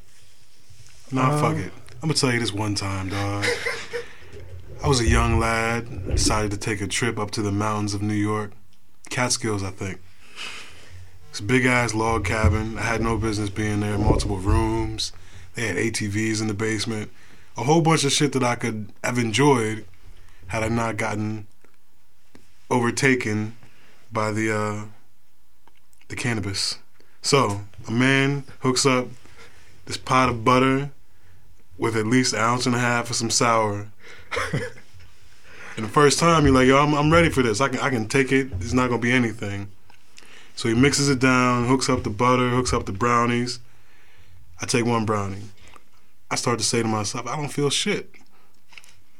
[1.10, 1.72] Nah, Um, fuck it.
[1.94, 3.44] I'm gonna tell you this one time, dog.
[4.82, 8.02] I was a young lad, decided to take a trip up to the mountains of
[8.02, 8.52] New York,
[9.10, 10.00] Catskills, I think.
[11.30, 12.76] This big ass log cabin.
[12.78, 13.96] I had no business being there.
[13.98, 15.12] Multiple rooms.
[15.54, 17.10] They had ATVs in the basement.
[17.56, 19.86] A whole bunch of shit that I could have enjoyed
[20.48, 21.46] had I not gotten
[22.70, 23.56] overtaken
[24.12, 24.84] by the uh,
[26.08, 26.78] the cannabis.
[27.22, 29.08] So a man hooks up
[29.86, 30.90] this pot of butter
[31.78, 33.88] with at least an ounce and a half of some sour.
[34.52, 37.60] and the first time you're like, yo, I'm, I'm ready for this.
[37.60, 38.52] I can I can take it.
[38.60, 39.68] It's not gonna be anything.
[40.54, 43.60] So he mixes it down, hooks up the butter, hooks up the brownies.
[44.60, 45.42] I take one brownie.
[46.30, 48.10] I start to say to myself, I don't feel shit.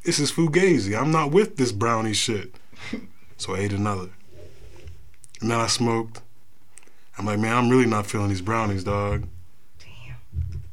[0.05, 0.99] This is fugazi.
[0.99, 2.55] I'm not with this brownie shit.
[3.39, 4.11] So I ate another.
[5.41, 6.21] And then I smoked.
[7.19, 9.27] I'm like, man, I'm really not feeling these brownies, dog.
[9.79, 10.17] Damn.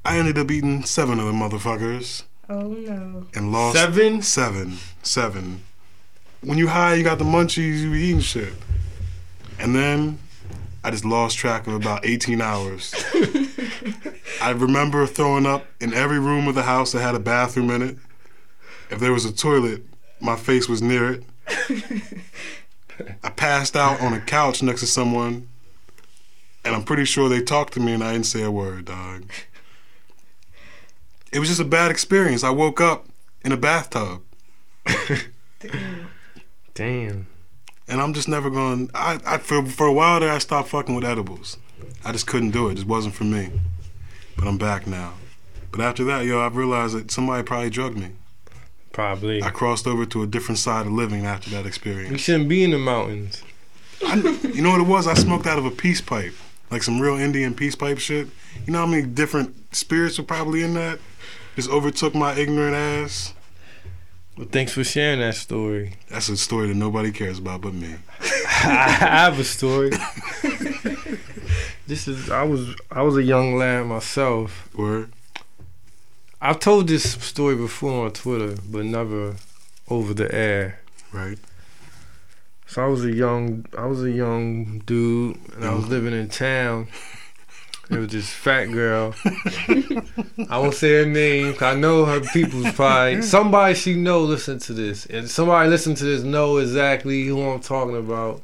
[0.06, 3.28] I ended up eating seven of them motherfuckers Oh no.
[3.36, 4.22] and lost Seven?
[4.22, 5.64] seven, seven.
[6.42, 8.54] When you high, you got the munchies, you be eating shit.
[9.60, 10.20] And then
[10.84, 12.94] I just lost track of about 18 hours.
[14.42, 17.82] I remember throwing up in every room of the house that had a bathroom in
[17.82, 17.98] it.
[18.90, 19.84] If there was a toilet,
[20.22, 21.24] my face was near it.
[23.24, 25.48] I passed out on a couch next to someone,
[26.70, 29.26] and I'm pretty sure they talked to me and I didn't say a word, dog.
[31.32, 32.44] It was just a bad experience.
[32.44, 33.06] I woke up
[33.44, 34.22] in a bathtub,
[35.60, 36.10] Damn.
[36.74, 37.28] Damn.
[37.88, 38.90] and I'm just never going.
[38.94, 41.58] I, I for for a while there, I stopped fucking with edibles.
[42.06, 42.72] I just couldn't do it.
[42.74, 43.52] It just wasn't for me.
[44.38, 45.14] But I'm back now.
[45.72, 48.12] But after that, yo, I've realized that somebody probably drugged me.
[48.92, 49.44] Probably.
[49.44, 52.22] I crossed over to a different side of living after that We experience.
[52.22, 53.44] shouldn't be in the mountains.
[54.06, 55.06] I, you know what it was?
[55.08, 56.34] I smoked out of a peace pipe,
[56.72, 58.28] like some real Indian peace pipe shit.
[58.66, 61.00] You know how many different spirits were probably in that?
[61.56, 63.34] Just overtook my ignorant ass.
[64.38, 65.96] Well, thanks for sharing that story.
[66.08, 67.96] That's a story that nobody cares about but me.
[68.22, 69.90] I have a story.
[71.88, 74.70] this is I was I was a young lad myself.
[74.74, 75.12] Word.
[76.42, 79.36] I've told this story before on Twitter, but never
[79.90, 80.80] over the air.
[81.12, 81.38] Right.
[82.70, 85.92] So I was a young I was a young dude and I was mm-hmm.
[85.92, 86.88] living in town.
[87.90, 89.16] There was this fat girl.
[90.48, 94.60] I won't say her name 'cause I know her people's probably somebody she know listen
[94.60, 95.08] to this.
[95.08, 98.44] And somebody listen to this know exactly who I'm talking about.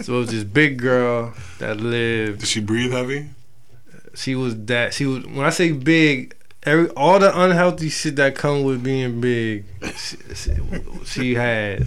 [0.00, 3.28] so it was this big girl that lived Did she breathe heavy?
[4.14, 8.34] she was that she was when I say big, every all the unhealthy shit that
[8.34, 9.66] come with being big,
[9.98, 10.52] she, she,
[11.04, 11.86] she had.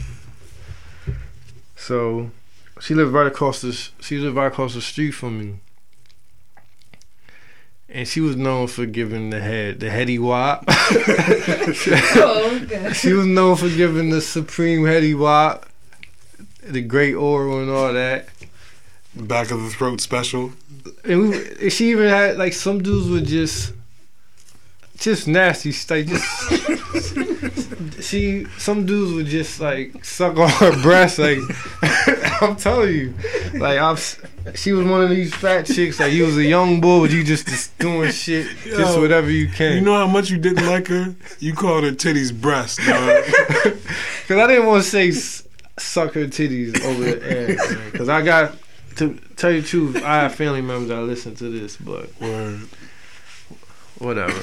[1.86, 2.32] So,
[2.80, 5.60] she lived right across the she lived right across the street from me,
[7.88, 10.66] and she was known for giving the head the heady wop.
[12.18, 12.92] Oh, okay.
[12.94, 15.68] she was known for giving the supreme heady wop,
[16.64, 18.30] the great oral and all that.
[19.16, 20.54] Back of the throat special.
[21.04, 23.74] And we, she even had like some dudes would just,
[24.98, 28.02] just nasty, like just.
[28.02, 31.40] she, some dudes would just like suck on her breast, like
[32.42, 33.14] I'm telling you,
[33.56, 33.98] like I'm.
[34.54, 36.00] She was one of these fat chicks.
[36.00, 39.48] Like you was a young boy, but you just, just doing shit, just whatever you
[39.48, 39.74] can.
[39.74, 41.16] You know how much you didn't like her?
[41.40, 43.24] You called her titties breast, dog.
[44.28, 45.12] Cause I didn't want to say
[45.78, 47.92] suck her titties over the air.
[47.92, 48.56] Cause I got
[48.98, 52.68] to tell you the truth, I have family members that listen to this, but Word.
[53.98, 54.42] whatever.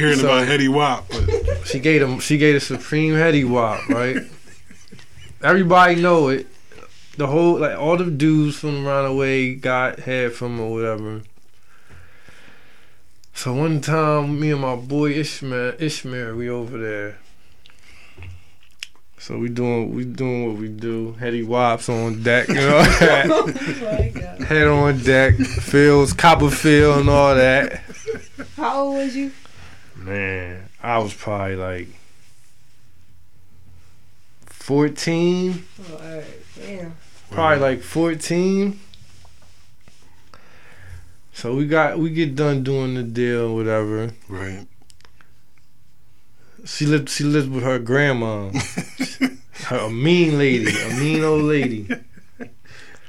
[0.00, 2.20] They hearing So- about Hetty Wop, but She gave them.
[2.20, 4.16] She gave the supreme Hetty wop, right?
[5.42, 6.46] Everybody know it.
[7.18, 11.20] The whole like all the dudes from around the got head from or whatever.
[13.34, 17.18] So one time, me and my boy Ishmael, Ishmael, we over there.
[19.18, 21.12] So we doing we doing what we do.
[21.20, 23.26] Hetty wops on deck, you know that.
[24.40, 24.44] Oh.
[24.44, 27.82] Head on deck, fields, Copperfield, and all that.
[28.56, 29.30] How old was you?
[30.00, 31.88] Man, I was probably like
[34.46, 36.24] 14, Oh, alright.
[36.56, 36.94] Damn.
[37.30, 38.78] probably like 14.
[41.32, 44.12] So we got we get done doing the deal, whatever.
[44.28, 44.66] right.
[46.66, 48.50] She lived she lived with her grandma,
[49.64, 51.88] her, a mean lady, a mean old lady.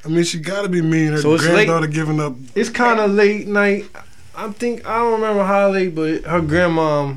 [0.03, 1.11] I mean, she got to be mean.
[1.11, 1.65] Her So it's late.
[1.67, 2.33] granddaughter giving up.
[2.55, 3.85] It's kind of late night.
[4.41, 7.13] I think I don't remember how late, but her grandma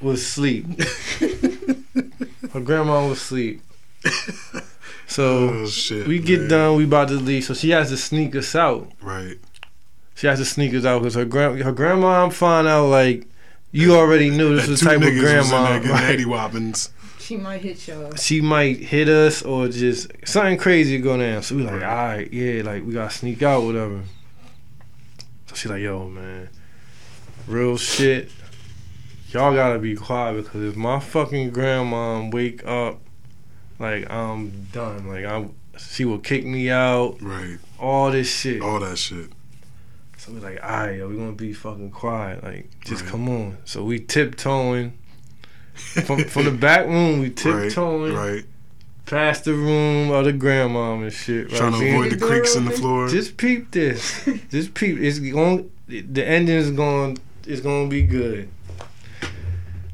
[0.00, 0.66] was asleep.
[2.52, 3.62] her grandma was asleep.
[5.06, 6.06] So Oh shit.
[6.06, 6.48] we get man.
[6.48, 8.92] done, we about to leave, so she has to sneak us out.
[9.02, 9.38] Right.
[10.14, 12.22] She has to sneak us out because her grand her grandma.
[12.22, 13.26] I'm find out like
[13.72, 15.78] you already knew this was two the type of niggas was in there grandma.
[15.78, 16.04] getting right?
[16.04, 16.24] Hetty
[17.18, 18.14] She might hit y'all.
[18.16, 21.42] She might hit us or just something crazy go down.
[21.42, 24.02] So we like, all right, yeah, like we gotta sneak out, whatever.
[25.50, 26.48] So she like, yo, man,
[27.48, 28.30] real shit.
[29.32, 33.00] Y'all gotta be quiet because if my fucking grandma wake up,
[33.80, 35.08] like I'm done.
[35.08, 37.16] Like I'm, she will kick me out.
[37.20, 37.58] Right.
[37.80, 38.62] All this shit.
[38.62, 39.30] All that shit.
[40.18, 42.44] So we like, alright, yo, we gonna be fucking quiet.
[42.44, 43.10] Like, just Right.
[43.10, 43.58] come on.
[43.64, 44.92] So we tiptoeing.
[45.74, 47.54] from, from the back room, we tiptoeing.
[47.56, 47.62] Right.
[47.64, 48.44] tiptoeing Right.
[49.10, 51.50] Past the room of the grandma and shit.
[51.50, 51.58] Right?
[51.58, 53.08] Trying to avoid the door creaks in the floor.
[53.08, 54.24] Just peep this.
[54.50, 54.98] just peep.
[54.98, 55.70] It's going.
[55.88, 57.18] The ending is going.
[57.46, 58.48] It's going to be good.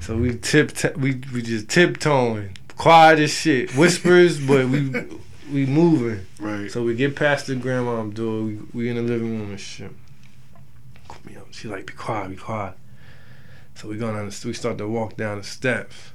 [0.01, 0.97] So we tip.
[0.97, 4.91] We we just tiptoeing, quiet as shit, whispers, but we
[5.51, 6.27] we moving.
[6.39, 6.71] right.
[6.71, 8.43] So we get past the grandma door.
[8.43, 9.91] We, we in the living room and shit.
[11.09, 11.53] Call me up.
[11.53, 12.75] She like, be quiet, be quiet.
[13.75, 14.29] So we going down.
[14.29, 16.13] the, we start to walk down the steps.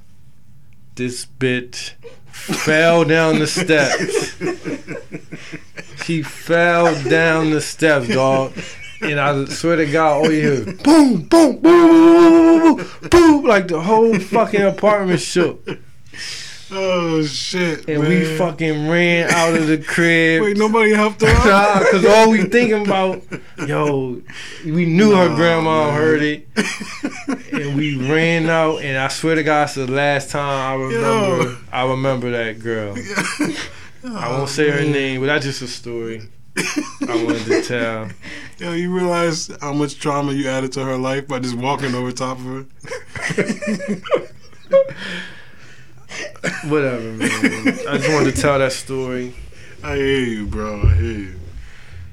[0.94, 1.92] This bitch
[2.32, 4.36] fell down the steps.
[6.04, 8.52] She fell down the steps, dog.
[9.00, 13.44] And I swear to God, all you hear is boom, boom, boom, boom, boom, boom,
[13.44, 15.66] like the whole fucking apartment shook.
[16.74, 17.86] Oh shit.
[17.86, 20.42] And we fucking ran out of the crib.
[20.42, 21.82] Wait, nobody helped her out.
[21.82, 23.22] Nah, cause all we thinking about,
[23.66, 24.22] yo,
[24.64, 25.94] we knew her grandma man.
[25.94, 26.48] heard it,
[27.52, 28.80] and we ran out.
[28.80, 31.44] And I swear to God, it's the last time I remember.
[31.50, 31.58] Yo.
[31.70, 32.96] I remember that girl.
[34.16, 36.22] I won't say her name, but that's just a story
[36.56, 38.08] I wanted to tell.
[38.58, 42.12] Yo, you realize how much trauma you added to her life by just walking over
[42.12, 42.66] top of her?
[46.64, 47.28] Whatever, man.
[47.88, 49.34] I just wanted to tell that story.
[49.82, 50.82] I hear you, bro.
[50.82, 51.40] I hear you.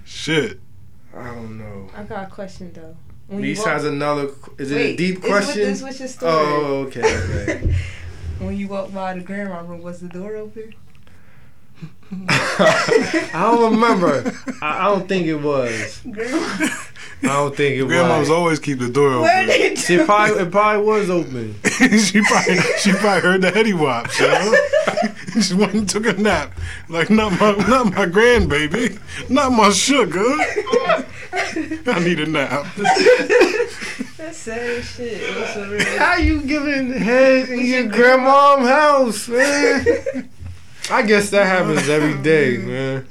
[0.06, 0.60] Shit.
[1.16, 1.90] I don't know.
[1.96, 2.96] I got a question though.
[3.28, 4.30] When you walk- has another.
[4.58, 5.62] Is it a deep is what- question?
[5.62, 6.32] This was your story.
[6.34, 7.02] Oh, okay.
[7.44, 7.76] okay.
[8.40, 10.74] when you walked by the grandma room, was the door open?
[12.30, 14.34] I don't remember.
[14.62, 16.02] I, I don't think it was.
[16.10, 16.68] Grandma,
[17.22, 17.88] I don't think it Grandmas was.
[17.88, 19.48] Grandma's always keep the door where open.
[19.48, 21.56] did See, it probably, it probably was open.
[21.64, 24.54] she probably she probably heard the heady wops, yo.
[25.42, 26.52] she went and took a nap.
[26.88, 29.00] Like not my not my grandbaby.
[29.30, 30.20] Not my sugar.
[31.32, 32.66] I need a nap.
[34.18, 35.22] That's sad shit.
[35.22, 36.00] It real.
[36.00, 40.30] How you giving head in your grandma's house, man?
[40.92, 43.08] I guess that happens every day, man.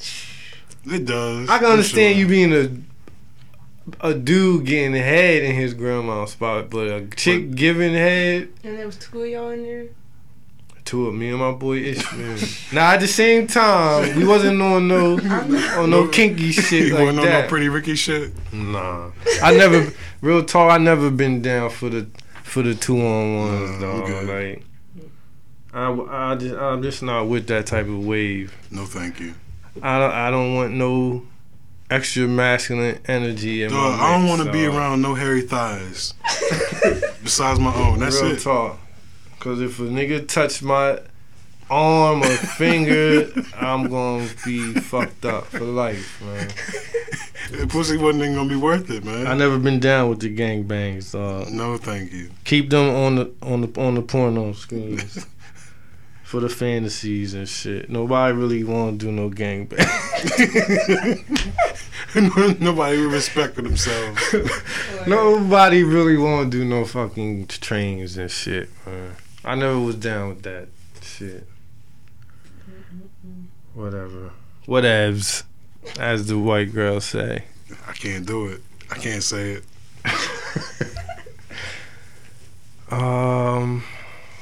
[0.86, 1.48] It does.
[1.48, 2.20] I can understand sure.
[2.24, 7.94] you being a a dude getting head in his grandma's spot, but a chick giving
[7.94, 9.86] head And there was two of y'all in there.
[10.84, 12.38] Two of me and my boy Ishmael.
[12.72, 15.18] now at the same time, we wasn't on no
[15.76, 17.42] on no kinky shit You like want to know that.
[17.44, 18.32] no pretty Ricky shit?
[18.52, 19.10] Nah,
[19.42, 20.70] I never real talk.
[20.72, 22.06] I never been down for the
[22.42, 24.28] for the two on ones, Nah, dog.
[24.28, 24.64] Like,
[25.72, 28.56] I, I just I'm just not with that type of wave.
[28.70, 29.34] No, thank you.
[29.82, 31.24] I don't I don't want no
[31.90, 34.04] extra masculine energy in Dog, my.
[34.04, 36.14] I don't want to be around no hairy thighs.
[37.22, 37.98] Besides my own.
[37.98, 38.40] That's real it.
[38.40, 38.78] talk.
[39.38, 40.98] Cause if a nigga touch my
[41.70, 46.48] arm or finger, I'm gonna be fucked up for life, man.
[47.52, 49.26] That pussy wasn't even gonna be worth it, man.
[49.26, 51.52] I never been down with the gangbangs, dog.
[51.52, 52.30] No, thank you.
[52.44, 55.24] keep them on the on the on the porno screens
[56.28, 57.88] for the fantasies and shit.
[57.88, 59.80] Nobody really want to do no gangbang.
[62.60, 64.34] Nobody would respect for themselves.
[65.06, 68.68] Nobody really want to do no fucking trains and shit.
[68.84, 69.16] Man.
[69.42, 70.68] I never was down with that
[71.00, 71.46] shit.
[73.72, 74.32] Whatever.
[74.66, 75.44] Whatevs,
[75.98, 77.44] as the white girls say.
[77.86, 78.60] I can't do it.
[78.90, 79.64] I can't say it.
[82.90, 83.84] Um.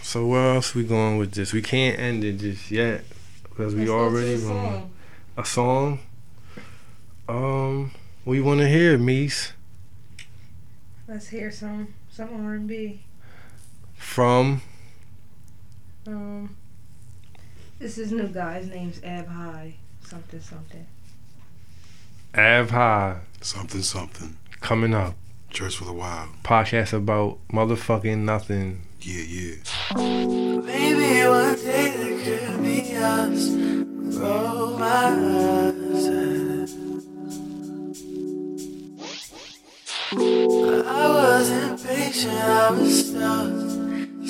[0.06, 1.52] So where else we going with this?
[1.52, 3.02] We can't end it just yet
[3.42, 4.72] because we Let's already the wrong.
[4.72, 4.90] song.
[5.36, 5.98] A song.
[7.28, 7.90] Um,
[8.24, 9.50] we want to hear Mies
[11.08, 13.00] Let's hear some some R&B.
[13.96, 14.62] from
[16.06, 16.54] Um,
[17.80, 18.60] this is new guy.
[18.60, 19.72] His name's Abhi.
[20.02, 20.86] Something something.
[22.32, 24.36] Abhi Something, something.
[24.60, 25.16] coming up.
[25.50, 26.28] Church for the Wild.
[26.44, 28.85] Podcast about motherfucking nothing.
[29.00, 29.56] Yeah, yeah.
[29.96, 33.50] Maybe one day there could be us.
[34.78, 36.06] Eyes.
[40.12, 43.52] I was impatient, I was stuck,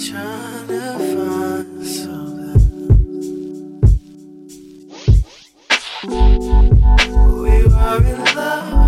[0.06, 2.64] trying to find something.
[7.42, 8.85] We were in love,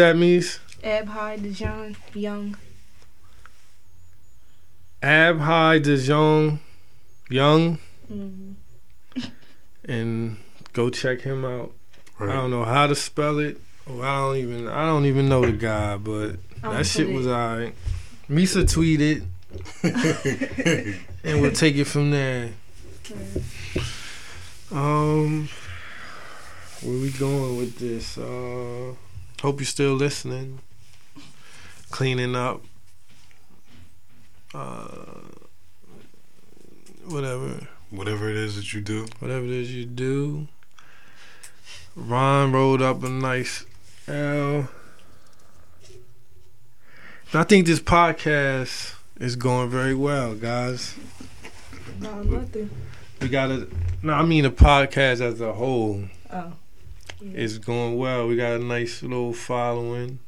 [0.00, 0.58] that Mies?
[0.82, 2.56] Abhi, Dijon, Young.
[5.02, 6.58] Ab High Dijon
[7.28, 7.78] Young,
[8.12, 9.20] Mm-hmm.
[9.84, 10.36] and
[10.72, 11.72] go check him out.
[12.18, 13.58] I don't know how to spell it.
[13.88, 17.14] Oh, I don't even I don't even know the guy, but I'ma that shit put
[17.14, 17.74] was it- alright.
[18.28, 19.24] Misa tweeted,
[21.24, 22.50] and we'll take it from there.
[24.70, 25.48] Um,
[26.82, 28.18] where we going with this?
[28.18, 28.92] Uh,
[29.40, 30.60] hope you're still listening.
[31.90, 32.62] Cleaning up.
[34.54, 34.86] Uh,
[37.06, 39.06] whatever, Whatever it is that you do.
[39.18, 40.46] whatever it is you do.
[41.96, 43.64] Ron rolled up a nice
[44.06, 44.68] L.
[47.32, 50.94] I think this podcast is going very well, guys.
[52.00, 52.70] Not nothing.
[53.20, 53.68] We gotta.
[54.02, 56.52] No, I mean the podcast as a whole Oh.
[57.22, 58.26] Is going well.
[58.26, 60.18] We got a nice little following.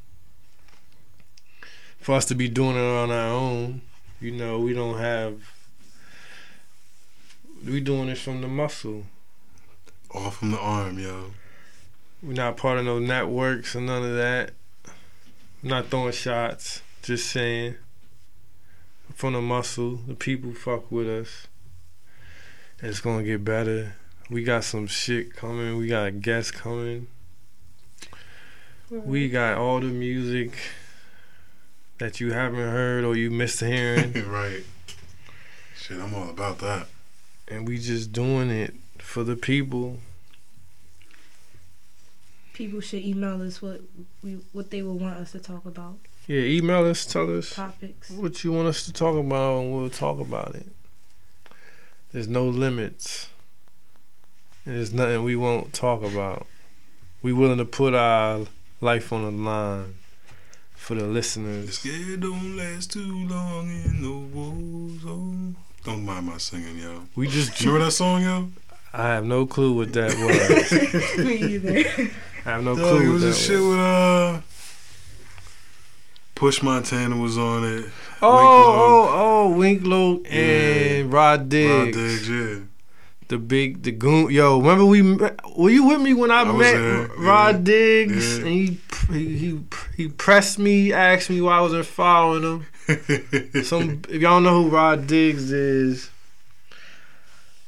[1.99, 3.81] For us to be doing it on our own,
[4.19, 5.41] you know, we don't have.
[7.65, 9.05] We doing this from the muscle.
[10.11, 11.31] All from the arm, yo.
[12.21, 14.51] We're not part of no networks or none of that.
[15.61, 16.81] not throwing shots.
[17.01, 17.75] Just saying.
[19.15, 21.47] From the muscle, the people fuck with us.
[22.79, 23.95] And it's gonna get better.
[24.33, 25.77] We got some shit coming.
[25.77, 27.05] We got guests coming.
[28.89, 30.57] We got all the music
[31.99, 34.11] that you haven't heard or you missed hearing.
[34.27, 34.63] right.
[35.77, 36.87] Shit, I'm all about that.
[37.47, 39.99] and we just doing it for the people.
[42.53, 43.81] People should email us what
[44.23, 45.97] we what they would want us to talk about.
[46.25, 48.09] Yeah, email us, tell us Topics.
[48.09, 50.67] what you want us to talk about, and we'll talk about it.
[52.11, 53.27] There's no limits.
[54.65, 56.47] And there's nothing we won't talk about.
[57.21, 58.45] We willing to put our
[58.81, 59.95] life on the line
[60.75, 61.77] for the The listeners.
[61.79, 65.55] scared don't last too long in the war zone.
[65.83, 67.03] Don't mind my singing, yo.
[67.15, 68.49] We just You remember that song, yo?
[68.93, 70.13] I have no clue what that
[71.17, 71.25] was.
[71.25, 72.11] Me either.
[72.45, 73.45] I have no Dog, clue it what was that a was.
[73.45, 74.41] shit with uh
[76.35, 77.85] Push Montana was on it.
[78.21, 81.97] Oh, oh, oh, Winklow and Rod Rod Diggs.
[81.97, 82.59] Diggs, yeah.
[83.33, 84.29] The big, the goon.
[84.29, 85.01] Yo, remember we?
[85.01, 88.37] met- Were you with me when I, I met there, Rod yeah, Diggs?
[88.37, 88.45] yeah.
[88.45, 88.79] And he,
[89.09, 89.59] he he
[89.97, 92.67] he pressed me, asked me why I wasn't following him.
[93.63, 96.11] Some, if y'all know who Rod Diggs is,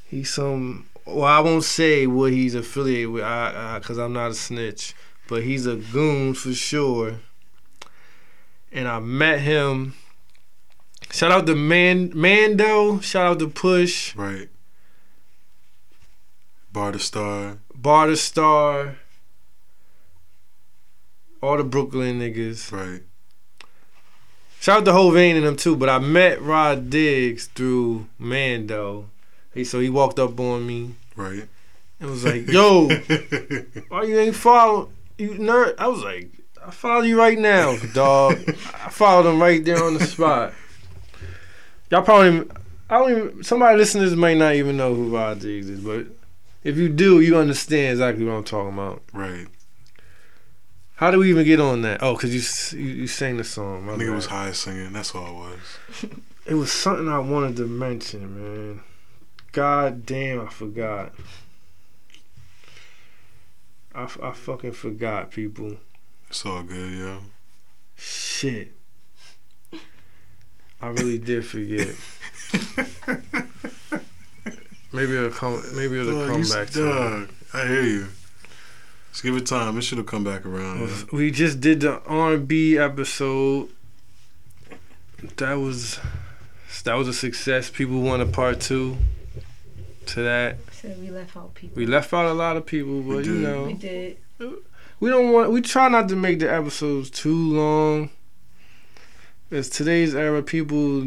[0.06, 0.86] he's some.
[1.04, 4.94] Well, I won't say what he's affiliated with, I, I, cause I'm not a snitch.
[5.26, 7.16] But he's a goon for sure.
[8.70, 9.94] And I met him.
[11.10, 13.00] Shout out to Man Mando.
[13.00, 14.14] Shout out to Push.
[14.14, 14.48] right.
[16.76, 17.56] Barter Star.
[17.74, 18.96] Barter Star,
[21.40, 22.70] all the Brooklyn niggas.
[22.70, 23.00] Right.
[24.60, 29.08] Shout out to Hovain and them too, but I met Rod Diggs through Mando.
[29.54, 31.48] He so he walked up on me Right.
[31.98, 32.88] and was like, "Yo,
[33.88, 36.28] why you ain't follow you nerd?" I was like,
[36.62, 38.34] "I follow you right now, dog."
[38.84, 40.52] I followed him right there on the spot.
[41.90, 42.50] Y'all probably,
[42.90, 43.42] I don't even.
[43.44, 46.08] Somebody this might not even know who Rod Diggs is, but
[46.66, 49.02] if you do, you understand exactly what I'm talking about.
[49.12, 49.46] right.
[50.96, 52.02] How do we even get on that?
[52.02, 53.84] Oh, because you, you you sang the song.
[53.88, 54.94] I think it was high singing.
[54.94, 56.10] That's all it was.
[56.46, 58.80] It was something I wanted to mention, man.
[59.50, 61.12] God damn, I forgot.
[63.92, 65.78] I, I fucking forgot, people.
[66.30, 67.18] It's all good, yo.
[67.96, 68.74] Shit.
[70.80, 71.96] I really did forget.
[74.96, 75.62] maybe it'll come.
[75.76, 78.06] Maybe it'll Dog, come you- back to dog, I hear you.
[79.12, 79.78] Just give it time.
[79.78, 80.80] It should have come back around.
[80.80, 80.88] yo.
[81.12, 83.68] We just did the R&B episode.
[85.36, 85.98] That was
[86.84, 87.70] that was a success.
[87.70, 88.96] People want a part two
[90.06, 90.58] to that.
[90.72, 91.76] Said we left out people.
[91.76, 94.18] We left out a lot of people, but you know We did.
[95.00, 95.50] we don't want.
[95.50, 98.10] We try not to make the episodes too long.
[99.48, 101.02] Because today's era, people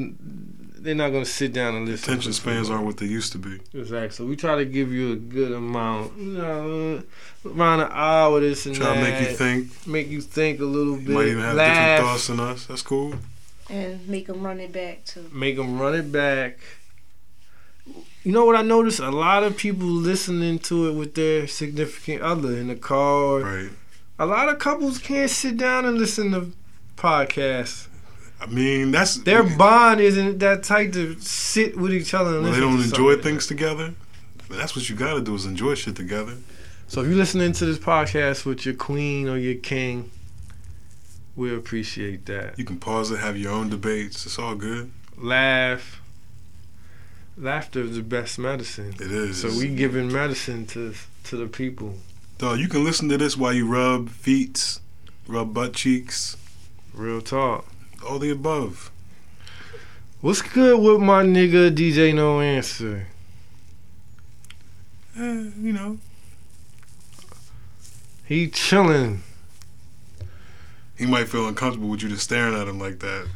[0.84, 2.12] they're not gonna sit down and listen.
[2.12, 2.78] Attention for spans long.
[2.78, 3.60] aren't what they used to be.
[3.74, 4.10] Exactly.
[4.10, 7.04] So we try to give you a good amount, you know,
[7.46, 8.40] around an hour.
[8.40, 9.88] This and Try to make you think.
[9.88, 11.10] make you think a little bit.
[11.10, 12.66] Might even have laugh, different thoughts than us.
[12.66, 13.16] That's cool.
[13.70, 15.30] And make them run it back too.
[15.32, 16.60] Make them run it back.
[18.24, 19.00] You know what I noticed?
[19.00, 23.40] A lot of people listening to it with their significant other in the car.
[23.40, 23.70] Right.
[24.18, 26.52] A lot of couples can't sit down and listen to
[26.98, 27.88] podcasts.
[28.42, 32.54] I mean, that's Their bond isn't that tight to sit with each other and Well,
[32.54, 33.94] they don't enjoy things together.
[34.48, 36.38] But that's what you got to do is enjoy shit together.
[36.88, 40.10] So if you're listening to this podcast with your queen or your king,
[41.36, 42.58] we appreciate that.
[42.58, 44.26] You can pause it, have your own debates.
[44.26, 44.92] It's all good.
[45.18, 46.02] Laugh.
[47.38, 48.96] Laughter is the best medicine.
[48.96, 49.42] It is.
[49.42, 50.94] So we giving medicine to
[51.26, 51.96] to the people.
[52.38, 54.80] Dog, you can listen to this while you rub feet,
[55.28, 56.38] rub butt cheeks,
[56.94, 57.66] Real talk.
[58.08, 58.92] All the above.
[60.22, 63.08] What's good with my nigga DJ No Answer?
[65.18, 65.22] Eh,
[65.60, 65.98] you know,
[68.26, 69.24] He chilling.
[70.98, 73.28] he might feel uncomfortable with you just staring at him like that.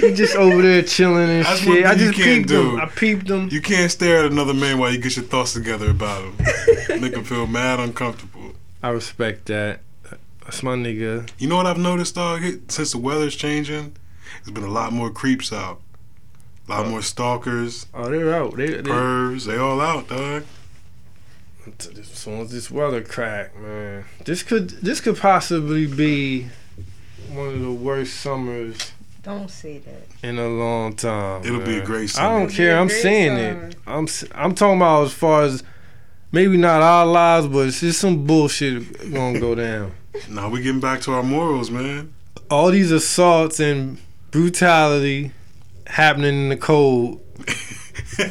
[0.00, 1.84] He just over there chilling and That's shit.
[1.86, 2.70] I just can't peeped do.
[2.72, 2.80] him.
[2.80, 3.48] I peeped him.
[3.50, 6.36] You can't stare at another man while you get your thoughts together about him.
[7.00, 8.52] Make him feel mad uncomfortable.
[8.82, 9.80] I respect that.
[10.44, 11.28] That's my nigga.
[11.38, 12.42] You know what I've noticed, dog?
[12.42, 13.94] It- Since the weather's changing,
[14.44, 15.80] there's been a lot more creeps out.
[16.68, 16.90] A lot oh.
[16.90, 18.56] more stalkers, Oh, they're out.
[18.56, 19.44] They, they pervs.
[19.46, 20.44] They all out, dog.
[21.66, 24.04] as soon as this weather crack, man.
[24.24, 26.48] This could this could possibly be
[27.32, 30.06] one of the worst summers Don't say that.
[30.28, 31.44] in a long time.
[31.44, 31.84] It'll be a man.
[31.86, 32.76] great I don't It'll care.
[32.76, 33.66] a I'm great saying summer.
[33.68, 33.76] it.
[33.86, 35.62] I'm s- I'm talking about as far as
[36.32, 39.92] maybe not our lives, but it's just some bullshit gonna go down.
[40.28, 42.12] Now we getting back to our morals, man.
[42.50, 43.98] All these assaults and
[44.30, 45.32] brutality
[45.86, 47.20] happening in the cold.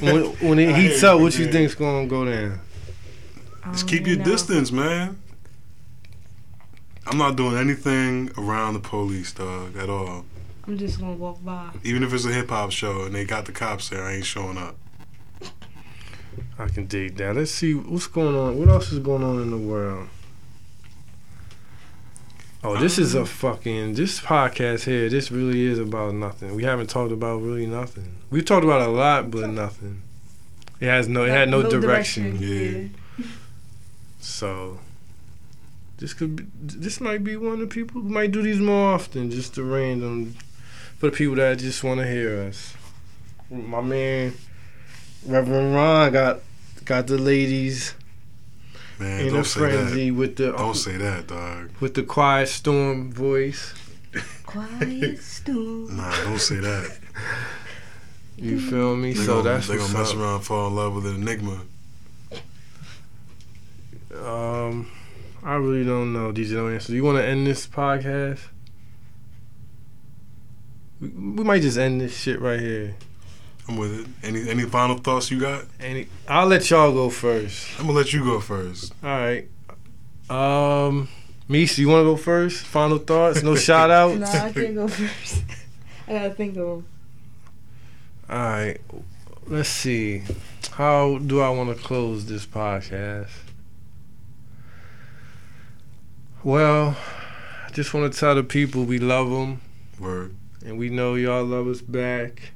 [0.02, 1.54] When, when it heats up, you, what you man.
[1.54, 2.60] think's gonna go down?
[3.72, 4.26] Just keep um, your know.
[4.26, 5.18] distance, man.
[7.08, 10.26] I'm not doing anything around the police, dog, at all.
[10.68, 11.72] I'm just gonna walk by.
[11.84, 14.26] Even if it's a hip hop show and they got the cops there, I ain't
[14.26, 14.76] showing up.
[16.58, 17.36] I can dig that.
[17.36, 18.58] Let's see what's going on.
[18.60, 20.10] What else is going on in the world?
[22.62, 25.08] Oh, this is a fucking this podcast here.
[25.08, 26.56] This really is about nothing.
[26.56, 28.18] We haven't talked about really nothing.
[28.30, 30.02] We talked about a lot, but nothing.
[30.82, 31.24] It has no.
[31.24, 32.38] It had no, direction.
[32.40, 33.26] Yeah.
[34.20, 34.80] So
[35.98, 36.46] this could be.
[36.62, 39.32] This might be one of the people who might do these more often.
[39.32, 40.36] Just to random
[40.98, 42.74] for the people that just want to hear us.
[43.50, 44.34] My man,
[45.26, 46.40] Reverend Ron got
[46.86, 47.94] got the ladies
[49.00, 50.16] Man, in a don't say frenzy that.
[50.16, 51.70] with the Don't say that, dog.
[51.80, 53.74] with the quiet storm voice.
[54.46, 55.96] Quiet storm.
[55.96, 56.98] Nah, don't say that.
[58.38, 59.14] You feel me?
[59.14, 60.18] They so gonna, that's they what's gonna mess up.
[60.18, 61.62] around and fall in love with an enigma.
[64.16, 64.90] Um,
[65.44, 66.32] I really don't know.
[66.32, 66.94] DJ, don't answer.
[66.94, 68.40] You want to end this podcast?
[71.00, 72.96] We, we might just end this shit right here.
[73.70, 74.08] I'm with it.
[74.24, 75.64] Any any final thoughts you got?
[75.80, 77.68] Any I'll let y'all go first.
[77.80, 78.94] I'm gonna let you go first.
[79.04, 79.48] All right.
[80.28, 81.08] Um,
[81.48, 82.66] Mies, you want to go first?
[82.66, 83.44] Final thoughts?
[83.44, 84.18] No shout outs?
[84.20, 85.44] No, I can't go first.
[86.08, 86.88] I gotta think of them.
[88.28, 88.82] All right.
[89.46, 90.24] Let's see.
[90.72, 93.30] How do I want to close this podcast?
[96.44, 96.98] Well,
[97.68, 99.62] I just want to tell the people we love them
[100.00, 100.36] Word.
[100.66, 102.52] and we know y'all love us back.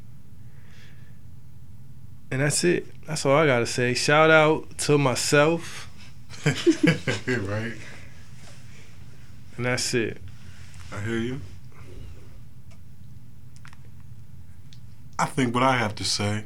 [2.33, 2.87] And that's it.
[3.05, 3.93] That's all I got to say.
[3.93, 5.87] Shout out to myself,
[7.27, 7.73] right.
[9.55, 10.17] and that's it.
[10.91, 11.41] I hear you.
[15.19, 16.45] I think what I have to say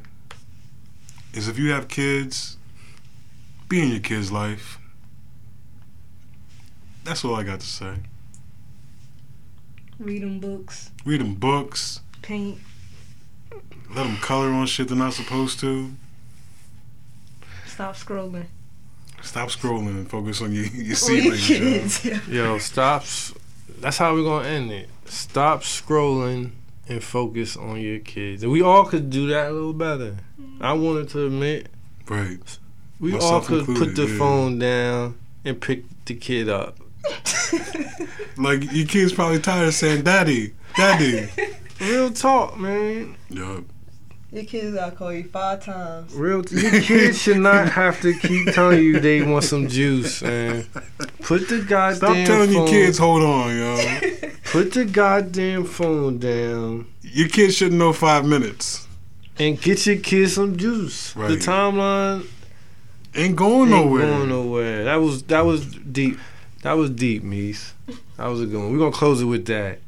[1.34, 2.58] is if you have kids,
[3.70, 4.80] be in your kid's life.
[7.06, 7.94] That's all I got to say.
[10.00, 10.92] Read them books.
[11.06, 12.02] Read them books.
[12.22, 12.60] Paint.
[13.90, 15.92] Let them color on shit they're not supposed to.
[17.66, 18.46] Stop scrolling.
[19.22, 21.32] Stop scrolling and focus on your, your Oh, yo.
[21.36, 22.06] kids.
[22.28, 23.04] Yo, stop.
[23.80, 24.90] That's how we're going to end it.
[25.06, 26.52] Stop scrolling
[26.88, 28.44] and focus on your kids.
[28.44, 30.18] And we all could do that a little better.
[30.60, 30.82] I mm.
[30.84, 31.68] wanted to admit,
[32.08, 32.40] Right.
[33.00, 34.18] we all Myself could put the yeah.
[34.18, 36.78] phone down and pick the kid up.
[38.38, 41.28] Like, your kid's probably tired of saying, Daddy, Daddy.
[41.82, 43.16] Real talk, man.
[43.30, 43.64] Yup.
[44.32, 46.14] Your kids gotta call you five times.
[46.14, 46.44] Real.
[46.44, 50.66] T- your kids should not have to keep telling you they want some juice, man.
[51.22, 54.00] Put the goddamn Stop telling phone, your kids, hold on, yo.
[54.52, 58.86] Put the goddamn phone down Your kids shouldn't know five minutes.
[59.40, 61.16] and get your kids some juice.
[61.16, 61.30] Right.
[61.30, 62.26] The timeline
[63.16, 64.08] Ain't going ain't nowhere.
[64.08, 64.84] going nowhere.
[64.84, 66.20] That was that was deep.
[66.64, 67.72] That was deep, Mies.
[68.18, 68.74] That was a good one.
[68.74, 69.80] We're gonna close it with that.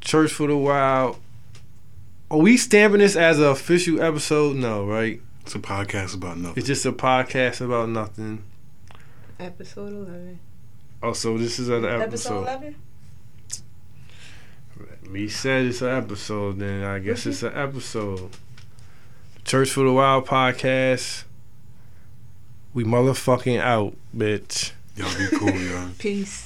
[0.00, 1.18] Church for the Wild.
[2.28, 4.56] Are we stamping this as an official episode?
[4.56, 5.20] No, right?
[5.42, 6.56] It's a podcast about nothing.
[6.56, 8.42] It's just a podcast about nothing.
[9.38, 10.40] Episode 11.
[11.04, 12.42] Oh, so this is an Episode episode.
[12.42, 12.76] 11?
[15.08, 18.30] Me said it's an episode, then I guess it's an episode.
[19.44, 21.22] Church for the Wild podcast.
[22.74, 24.72] We motherfucking out, bitch.
[24.96, 25.90] Y'all be cool, y'all.
[25.98, 26.45] Peace.